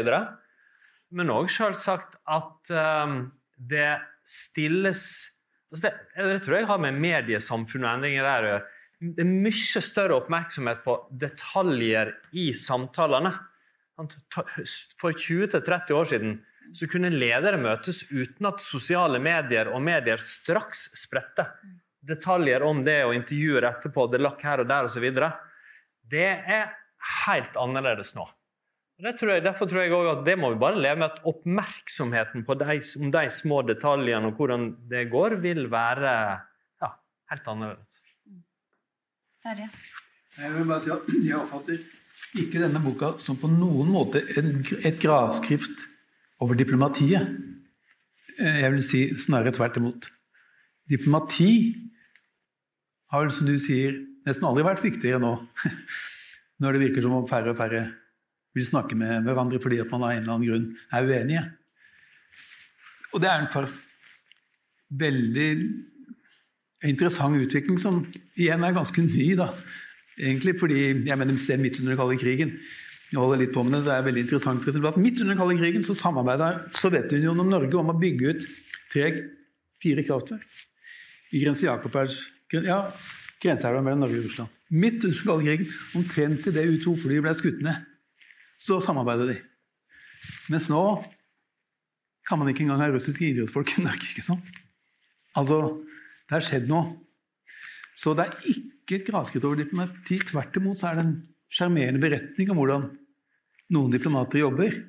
[1.15, 5.03] Men òg selvsagt at um, det stilles
[5.71, 8.72] altså det, det, tror jeg har med mediesamfunn og endringer der å gjøre.
[9.03, 13.33] Det er mye større oppmerksomhet på detaljer i samtalene.
[15.01, 16.37] For 20-30 år siden
[16.73, 21.45] så kunne ledere møtes uten at sosiale medier og medier straks spredte
[22.07, 25.09] detaljer om det og intervjuer etterpå, det lakk her og der osv.
[26.13, 26.71] Det er
[27.25, 28.25] helt annerledes nå.
[29.03, 32.45] Tror jeg, derfor tror jeg også at det må vi bare leve med, at oppmerksomheten
[32.47, 36.13] på de, om de små detaljene og hvordan det går, vil være
[36.83, 36.91] ja,
[37.33, 38.02] helt annerledes.
[39.43, 39.65] Terje?
[40.39, 41.81] Jeg vil bare si at jeg oppfatter
[42.39, 45.83] ikke denne boka som på noen måte et gravskrift
[46.43, 47.27] over diplomatiet.
[48.39, 50.07] Eh, jeg vil si snarere tvert imot.
[50.89, 51.51] Diplomati
[53.11, 55.35] har vel, som du sier, nesten aldri vært viktigere nå.
[56.63, 57.83] Når det virker som om færre og færre
[58.55, 61.43] vil snakke med hverandre fordi at man av en eller annen grunn er uenige.
[63.11, 63.73] Og det er en
[65.03, 65.49] veldig
[66.83, 68.03] interessant utvikling som
[68.35, 69.33] igjen er ganske ny.
[69.39, 69.53] da.
[70.19, 72.57] Egentlig fordi jeg mener selv midt under den kalde krigen
[73.13, 75.57] jeg holder litt på med det, det er veldig interessant at Midt under den kalde
[75.59, 78.45] krigen så samarbeida Sovjetunionen og Norge om å bygge ut
[78.89, 80.63] tre-fire kraftverk
[81.33, 82.17] i Grense Jakobers
[82.65, 82.79] ja,
[83.43, 84.57] grenseelva mellom Norge og Russland.
[84.73, 87.85] Midt under den kalde krigen, omtrent idet U2-flyet ble skutt ned,
[88.57, 89.37] så samarbeidet de.
[90.53, 90.81] Mens nå
[92.25, 94.09] kan man ikke engang ha russiske idrettsfolk i Norge.
[94.09, 94.61] ikke sant?
[95.37, 95.59] Altså,
[96.29, 96.95] det har skjedd noe.
[97.99, 100.19] Så det er ikke et graskritt over diplomati.
[100.29, 101.17] Tvert imot så er det en
[101.53, 102.87] sjarmerende beretning om hvordan
[103.73, 104.79] noen diplomater jobber.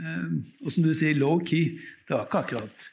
[0.00, 1.76] Ehm, og som du sier, low-key.
[2.06, 2.88] Det var ikke akkurat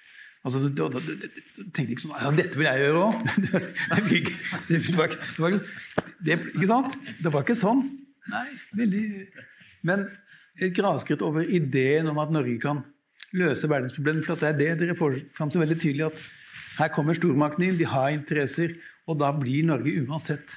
[0.47, 3.15] altså, du, du, du, du, tenkte ikke sånn ja, 'Dette vil jeg gjøre òg'.
[4.67, 5.15] det, var,
[6.55, 6.97] ikke sant?
[7.23, 7.83] Det var ikke sånn.
[8.31, 9.03] Nei, veldig
[9.87, 10.07] Men
[10.57, 12.81] et graskritt over ideen om at Norge kan
[13.37, 14.25] løse verdensproblemet.
[14.25, 16.27] For det er det dere får fram så veldig tydelig at
[16.77, 18.75] her kommer stormaktene inn, de har interesser,
[19.07, 20.55] og da blir Norge uansett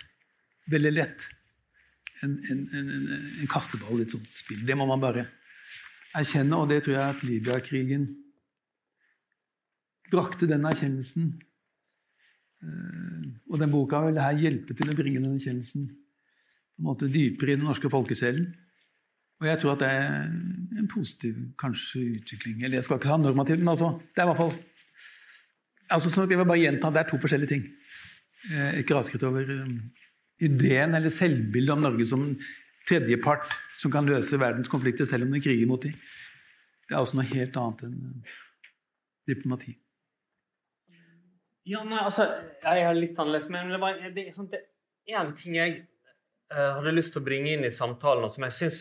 [0.70, 1.26] veldig lett
[2.22, 2.88] en, en, en,
[3.40, 4.62] en kasteball i et sånt spill.
[4.66, 5.26] Det må man bare
[6.16, 8.08] erkjenne, og det tror jeg at Libya-krigen
[10.10, 11.30] brakte den erkjennelsen.
[12.60, 17.10] Eh, og den boka vil her hjelpe til å bringe den erkjennelsen på en måte
[17.12, 18.50] dypere i den norske folkesjelen.
[19.40, 22.60] Og jeg tror at det er en positiv kanskje utvikling.
[22.60, 24.58] Eller jeg skal ikke ha normativ, men altså, det er i hvert fall
[25.94, 27.66] altså, sånn Jeg vil bare gjenta at det er to forskjellige ting.
[28.48, 29.74] Eh, ikke grasskritt over um,
[30.40, 32.24] ideen eller selvbildet om Norge som
[32.88, 35.96] tredjepart som kan løse verdens konflikter selv om det kriger mot dem.
[36.88, 38.38] Det er altså noe helt annet enn uh,
[39.30, 39.76] diplomati.
[41.68, 42.24] Ja, nei, altså,
[42.64, 45.76] Jeg er litt annerledes, men det, var, det, sånn, én ting jeg
[46.54, 48.80] uh, hadde lyst til å bringe inn i samtalen, og som jeg syns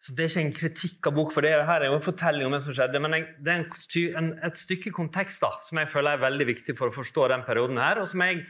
[0.00, 2.46] så Det er ikke en kritikk av bok, for det her er jo en fortelling
[2.48, 3.00] om det som skjedde.
[3.04, 6.88] Men det er en, et stykke kontekst da, som jeg føler er veldig viktig for
[6.88, 7.76] å forstå den perioden.
[7.76, 8.46] her, og som jeg,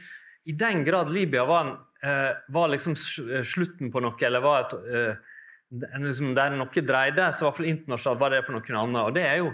[0.47, 1.73] I den grad Libya var en
[2.03, 2.95] Eh, var liksom
[3.29, 7.59] eh, slutten på noe, eller var et, eh, liksom, der noe dreide så i hvert
[7.59, 9.01] fall internasjonalt var det på noen annet.
[9.03, 9.51] Og det er jo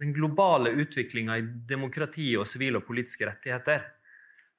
[0.00, 3.84] den globale utviklinga i demokrati og sivile og politiske rettigheter.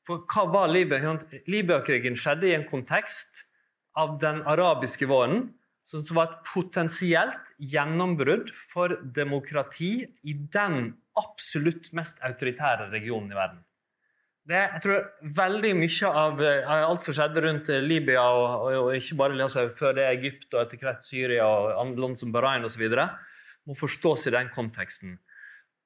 [0.05, 1.15] For hva var Libya?
[1.49, 3.47] Libya-krigen skjedde i en kontekst
[3.97, 5.47] av den arabiske våren,
[5.91, 13.59] som var et potensielt gjennombrudd for demokrati i den absolutt mest autoritære regionen i verden.
[14.47, 15.01] Det, jeg tror
[15.37, 19.67] veldig mye av, av, alt som skjedde rundt Libya, og, og, og ikke bare altså,
[19.77, 22.87] før det Egypt og etter hvert Syria og land som Bahrain osv.,
[23.69, 25.19] må forstås i den konteksten.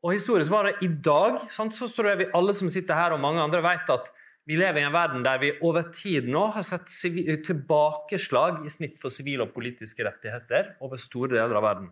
[0.05, 3.15] Og historisk var det i dag, sant, så tror jeg vi alle som sitter her
[3.15, 4.07] og mange andre vet at
[4.45, 6.89] vi lever i en verden der vi over tid nå har sett
[7.47, 11.87] tilbakeslag i snitt for sivile og politiske rettigheter over store deler av verden.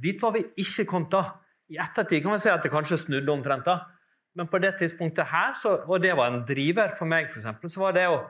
[0.00, 1.24] Dit var vi ikke kommet da.
[1.72, 3.68] I ettertid kan vi si at det kanskje snudde omtrent.
[3.68, 3.92] da.
[4.34, 7.84] Men på det tidspunktet her, så, og det var en driver for meg, f.eks., så
[7.84, 8.22] var det å,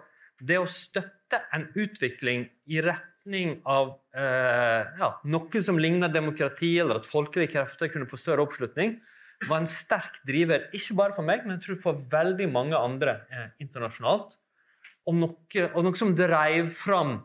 [0.42, 6.98] det å støtte en utvikling i retning av eh, ja, noe som ligner demokrati, eller
[6.98, 8.96] at folkelige krefter kunne få større oppslutning,
[9.49, 13.18] var en sterk driver, ikke bare for meg, men jeg tror for veldig mange andre
[13.32, 14.36] eh, internasjonalt.
[15.11, 17.16] Og noe, og noe, som dreiv fram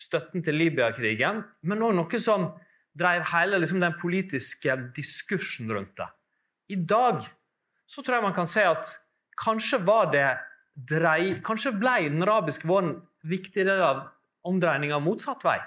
[0.00, 2.50] støtten til Libya-krigen, men òg noe som
[2.98, 6.08] dreiv hele liksom, den politiske diskursen rundt det.
[6.74, 7.24] I dag
[7.88, 8.90] så tror jeg man kan si at
[9.40, 10.28] kanskje var det
[10.88, 14.04] drei, Kanskje ble den arabiske våren viktig del av
[14.46, 15.58] omdreininga motsatt vei.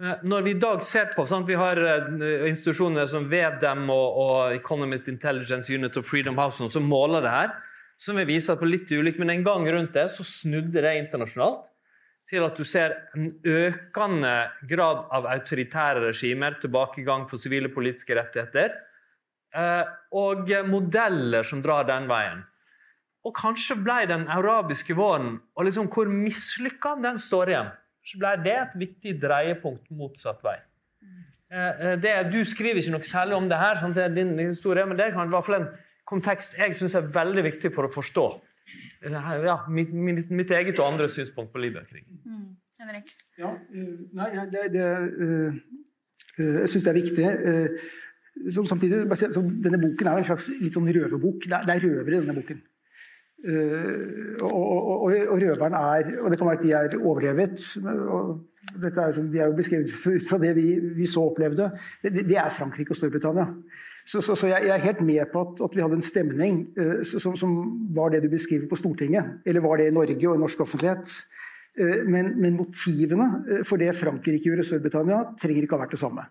[0.00, 4.16] Eh, når vi i dag ser på sant, Vi har uh, institusjoner som VDM og,
[4.22, 7.52] og, Economist Intelligence Unit og Freedom House som måler det her,
[8.00, 10.96] som vil vise at på litt ulikt, men en gang rundt det så snudde det
[10.98, 11.68] internasjonalt
[12.32, 14.32] til at du ser en økende
[14.70, 18.72] grad av autoritære regimer, tilbakegang for sivile politiske rettigheter,
[19.52, 22.40] eh, og modeller som drar den veien.
[23.28, 27.70] Og kanskje ble den arabiske våren, og liksom hvor mislykka den står igjen,
[28.06, 30.58] så ble det et viktig dreiepunkt motsatt vei.
[31.52, 34.86] Eh, det, du skriver ikke noe særlig om det her, sånn, det er din historie,
[34.88, 35.68] men det er i hvert fall en
[36.08, 38.26] kontekst jeg syns er veldig viktig for å forstå
[39.02, 42.20] ja, mitt, mitt, mitt, eget og andres synspunkt på Libya-krigen.
[42.24, 42.48] Mm.
[42.82, 43.10] Henrik?
[43.38, 43.50] Ja,
[44.18, 44.86] nei, det, det,
[46.38, 47.26] jeg syns det er viktig.
[48.56, 49.02] Samtidig,
[49.62, 51.46] denne boken er en slags litt sånn røverbok.
[51.50, 52.62] Er, det er røvere i denne boken.
[53.42, 57.58] Uh, og, og, og, røveren er Og det kan være at de er overlevet.
[57.82, 61.70] Er, de er jo beskrevet ut fra det vi, vi så opplevde.
[62.02, 63.46] Det, det, er Frankrike og Storbritannia.
[64.06, 66.62] Så, så, så jeg, jeg, er helt med på at, at vi hadde en stemning
[66.78, 67.56] uh, som, som,
[67.96, 69.42] var det du beskriver på Stortinget.
[69.46, 71.18] Eller var det i Norge og i norsk offentlighet.
[71.80, 76.04] Uh, men, men, motivene for det Frankrike gjorde i Storbritannia, trenger ikke ha vært det
[76.04, 76.30] samme.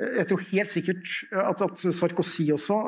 [0.00, 2.78] Jeg tror helt sikkert at, at Sarkozy også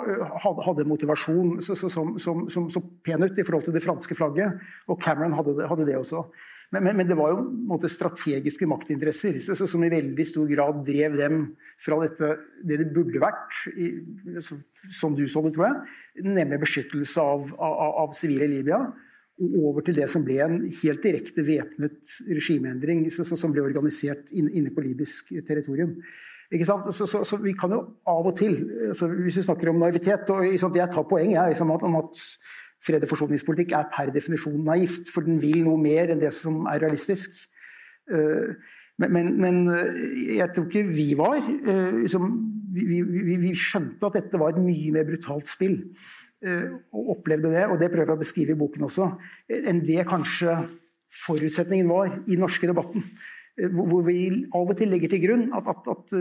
[0.41, 4.63] hadde, hadde motivasjon som, så pen ut i forhold til det franske flagget.
[4.89, 6.25] Og Cameron hadde det, hadde det også.
[6.73, 10.81] Men, men, men, det var jo måte, strategiske maktinteresser så, som i veldig stor grad
[10.87, 11.43] drev dem
[11.81, 12.31] fra dette,
[12.65, 13.91] det det burde vært, i,
[14.41, 18.81] som du så det, tror jeg, nemlig beskyttelse av, sivile i Libya,
[19.43, 23.65] og over til det som ble en helt direkte væpnet regimeendring så, så, som ble
[23.65, 25.99] organisert inne på libysk territorium.
[26.53, 28.59] Så, så, så, vi kan jo av og til,
[28.93, 32.21] hvis vi snakker om naivitet og Jeg tar poeng jeg, liksom, om at
[32.83, 36.67] fred- og forsoningspolitikk er per definisjon naivt, for den vil noe mer enn det som
[36.69, 37.39] er realistisk.
[38.11, 38.53] Eh,
[39.01, 40.03] men, men, men eh,
[40.43, 42.29] jeg tror ikke vi var liksom,
[42.75, 45.79] vi, vi, vi, skjønte at dette var et mye mer brutalt spill.
[46.43, 49.05] Og opplevde det, og det prøver jeg å beskrive i boken også,
[49.47, 50.57] enn det kanskje
[51.23, 53.05] forutsetningen var i norske debatten.
[53.53, 56.15] Hvor vi av og til legger til grunn at, at, at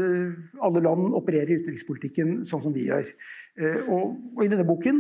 [0.68, 3.08] alle land opererer i utenrikspolitikken sånn som vi gjør.
[3.88, 5.00] Og, og i denne boken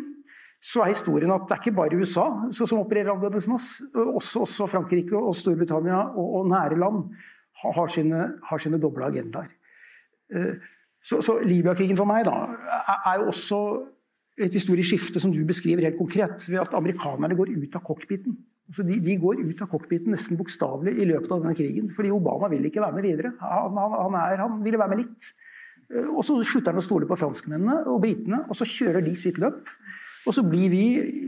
[0.61, 3.69] så er historien at det er ikke bare USA som opererer annerledes enn oss.
[3.91, 7.09] Også, også, Frankrike og Storbritannia og, og nære land
[7.63, 9.49] har sine, har sine doble agendaer.
[10.31, 10.53] Eh,
[11.03, 12.35] så, så Libya-krigen for meg da,
[13.09, 13.59] er jo også
[14.41, 18.37] et historisk skifte som du beskriver helt konkret, ved at amerikanerne går ut av cockpiten.
[18.71, 21.89] Altså de, de, går ut av cockpiten nesten bokstavelig i løpet av denne krigen.
[21.91, 23.33] Fordi Obama vil ikke være med videre.
[23.43, 25.27] Han, han, han, er, han ville være med litt.
[25.91, 29.11] Eh, og så slutter han å stole på franskmennene og britene, og så kjører de
[29.19, 29.67] sitt løp.
[30.23, 30.85] Og så blir vi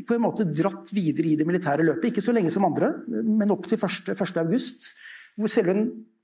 [0.08, 2.14] på en måte dratt videre i det militære løpet.
[2.14, 4.14] Ikke så lenge som andre, men opp til 1.
[4.16, 4.39] 1.
[4.39, 4.94] august.
[5.36, 5.76] Hvor selve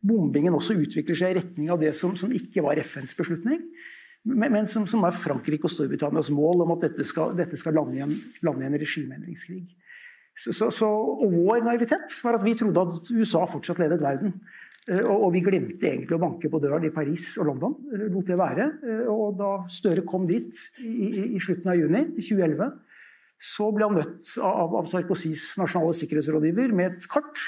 [0.05, 3.59] bombingen også utvikler seg i retning av det som, som ikke var FNs beslutning.
[4.23, 7.75] Men, men som, som, er Frankrike og Storbritannias mål om at dette skal, dette skal
[7.75, 9.65] lande i en, i en regimeendringskrig.
[10.39, 14.37] Så, så, så, og vår naivitet var at vi trodde at USA fortsatt ledet verden.
[14.89, 17.75] Og, og vi glemte egentlig å banke på døren i Paris og London.
[17.93, 18.67] Eh, lot det være.
[18.81, 22.71] Eh, og da Støre kom dit i, i slutten av juni 2011,
[23.39, 27.39] så ble han møtt av, av Sarkozys nasjonale sikkerhetsrådgiver med et kart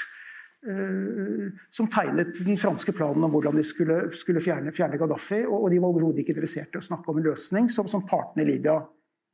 [0.64, 5.42] uh, som tegnet den franske planen om hvordan de skulle, skulle fjerne, fjerne, Gaddafi.
[5.44, 8.06] Og, og de var overhodet ikke interessert i å snakke om en løsning som, som
[8.08, 8.78] partene i Libya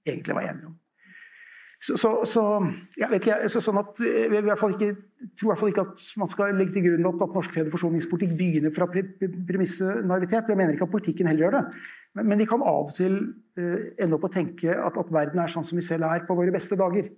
[0.08, 0.74] egentlig var enige om.
[1.78, 2.42] Så, så, så,
[2.98, 4.88] jeg vet ikke, så, sånn at, jeg jeg, jeg ikke,
[5.38, 7.70] tror i hvert fall ikke at man skal legge til grunn at, at norsk fred-
[7.70, 9.04] og forsoningspolitikk begynner fra pre,
[9.46, 10.50] premisset naivitet.
[10.50, 11.62] Jeg mener ikke at politikken heller gjør det.
[12.18, 13.14] Men, men vi kan av og til
[13.60, 16.34] uh, ende opp å tenke at, at, verden er sånn som vi selv er på
[16.38, 17.12] våre beste dager.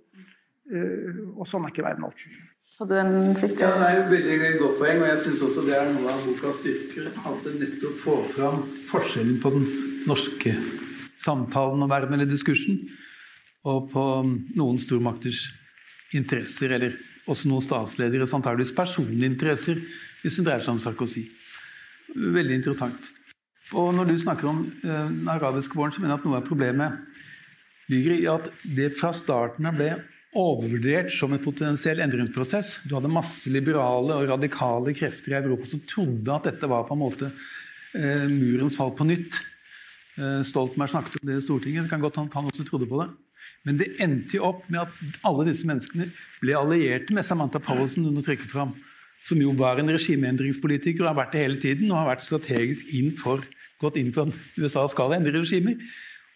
[0.69, 2.39] Uh, og sånn er ikke verden alltid.
[2.77, 5.65] Hadde du en siste Ja, Det er et veldig godt poeng, og jeg syns også
[5.65, 7.09] det er noe av bokas styrker.
[7.17, 9.69] At det nettopp får fram forskjellen på den
[10.05, 10.53] norske
[11.19, 12.85] samtalen om verden eller diskursen
[13.67, 14.03] og på
[14.57, 15.45] noen stormakters
[16.17, 16.97] interesser, eller
[17.29, 19.81] også noen statslederes antageligvis personlige interesser,
[20.21, 21.27] hvis det dreier seg om Sarkozy.
[22.15, 23.11] Veldig interessant.
[23.77, 26.47] Og når du snakker om eh, den arabiske våren, så mener jeg at noe av
[26.47, 26.97] problemet
[27.91, 29.93] ligger i at det fra starten av ble
[30.37, 32.81] overvurdert som en potensiell endringsprosess.
[32.87, 36.95] Du hadde masse liberale og radikale krefter i Europa som trodde at dette var på
[36.95, 37.31] en måte
[37.95, 39.39] eh, murens fall på nytt.
[40.19, 41.87] Eh, Stoltenberg snakket om det i Stortinget.
[41.87, 43.11] Det kan godt han, han også trodde på det.
[43.67, 46.07] Men det endte jo opp med at alle disse menneskene
[46.41, 48.73] ble allierte med Samantha Powelson under trekker fram,
[49.27, 52.89] som jo var en regimeendringspolitiker og har vært det hele tiden og har vært strategisk
[52.97, 53.43] inn for,
[53.81, 55.77] gått inn for at USA skal endre regimer.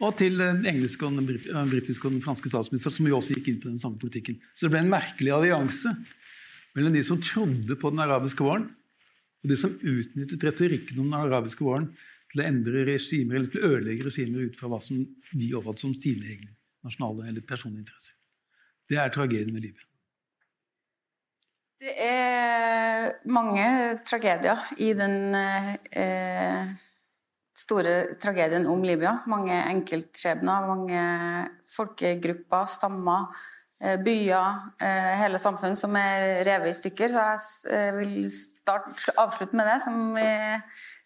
[0.04, 3.54] Og til den engelske, og den britiske og den franske statsminister, som jo også gikk
[3.54, 4.38] inn på den samme politikken.
[4.54, 5.94] Så det ble en merkelig allianse
[6.76, 8.68] mellom de som trodde på den arabiske våren,
[9.42, 11.88] og de som utnyttet retorikken om den arabiske våren
[12.34, 15.00] til å endre regimer, eller til å ødelegge regimer ut fra hva som
[15.32, 16.52] de oppfattet som sine egne
[16.86, 18.16] nasjonale eller personlige interesser.
[18.90, 19.84] Det er tragedien med livet.
[21.82, 23.66] Det er mange
[24.08, 26.70] tragedier i den eh,
[27.56, 29.18] store tragedien om Libya.
[29.32, 31.02] Mange enkeltskjebner, mange
[31.76, 33.28] folkegrupper, stammer,
[33.82, 37.12] eh, byer, eh, hele samfunn som er revet i stykker.
[37.12, 40.30] Så jeg eh, vil start, avslutte med det, som vi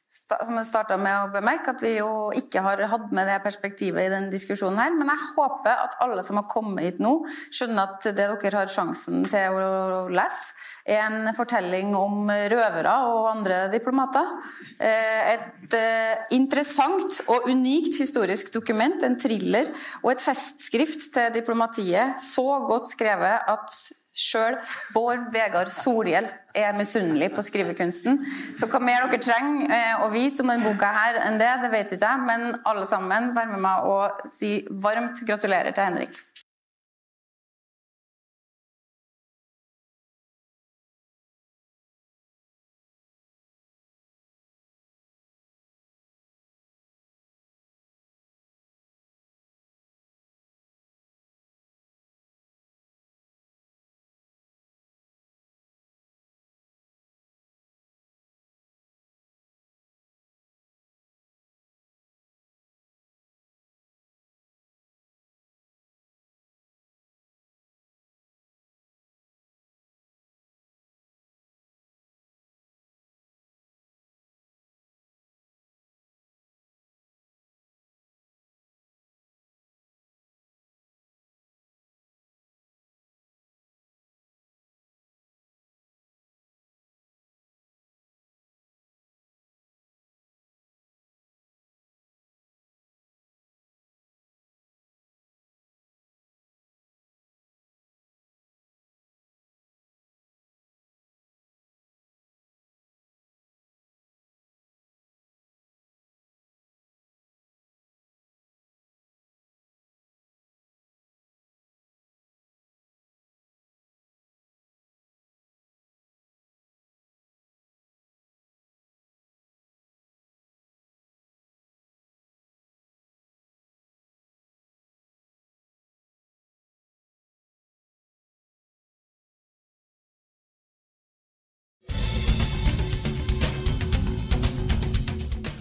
[0.10, 4.08] som jeg starta med å bemerke, at vi jo ikke har hatt med det perspektivet
[4.08, 4.96] i denne diskusjonen her.
[4.98, 7.12] Men jeg håper at alle som har kommet hit nå,
[7.54, 10.58] skjønner at det dere har sjansen til å lese,
[10.90, 14.34] er en fortelling om røvere og andre diplomater.
[14.82, 19.70] Eh, et eh, interessant og unikt historisk dokument, en thriller
[20.02, 22.18] og et festskrift til diplomatiet.
[22.24, 23.78] Så godt skrevet at
[24.20, 24.58] Sjøl
[24.96, 28.20] Bård Vegard Solhjell er misunnelig på skrivekunsten.
[28.58, 31.72] Så hva mer dere trenger eh, å vite om denne boka her enn det, det
[31.74, 32.26] vet ikke jeg.
[32.28, 36.20] Men alle sammen, vær med meg og si varmt gratulerer til Henrik.